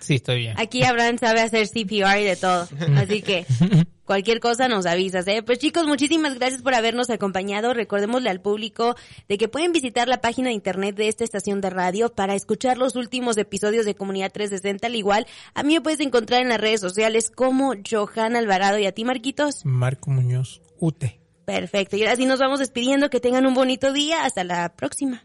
Sí, 0.00 0.14
estoy 0.14 0.38
bien. 0.38 0.54
Aquí 0.58 0.84
Abraham 0.84 1.18
sabe 1.18 1.40
hacer 1.40 1.68
CPR 1.68 2.20
y 2.20 2.24
de 2.24 2.36
todo. 2.36 2.68
Así 2.96 3.20
que 3.20 3.44
cualquier 4.06 4.40
cosa 4.40 4.68
nos 4.68 4.86
avisas, 4.86 5.26
¿eh? 5.26 5.42
Pues 5.42 5.58
chicos, 5.58 5.86
muchísimas 5.86 6.38
gracias 6.38 6.62
por 6.62 6.74
habernos 6.74 7.10
acompañado. 7.10 7.74
Recordémosle 7.74 8.30
al 8.30 8.40
público 8.40 8.96
de 9.28 9.36
que 9.36 9.48
pueden 9.48 9.72
visitar 9.72 10.08
la 10.08 10.20
página 10.20 10.48
de 10.48 10.54
internet 10.54 10.96
de 10.96 11.08
esta 11.08 11.24
estación 11.24 11.60
de 11.60 11.70
radio 11.70 12.08
para 12.14 12.34
escuchar 12.34 12.78
los 12.78 12.96
últimos 12.96 13.36
episodios 13.36 13.84
de 13.84 13.94
Comunidad 13.94 14.32
360. 14.32 14.86
Al 14.86 14.94
igual, 14.94 15.26
a 15.52 15.62
mí 15.62 15.74
me 15.74 15.80
puedes 15.82 16.00
encontrar 16.00 16.40
en 16.40 16.48
las 16.48 16.60
redes 16.60 16.80
sociales 16.80 17.30
como 17.30 17.74
Johan 17.88 18.36
Alvarado 18.36 18.78
y 18.78 18.86
a 18.86 18.92
ti, 18.92 19.04
Marquitos. 19.04 19.64
Marco 19.64 20.10
Muñoz, 20.10 20.62
UTE. 20.78 21.20
Perfecto. 21.44 21.96
Y 21.96 22.02
ahora 22.02 22.16
sí 22.16 22.26
nos 22.26 22.40
vamos 22.40 22.58
despidiendo. 22.58 23.10
Que 23.10 23.20
tengan 23.20 23.46
un 23.46 23.54
bonito 23.54 23.92
día. 23.92 24.24
Hasta 24.24 24.44
la 24.44 24.74
próxima. 24.74 25.24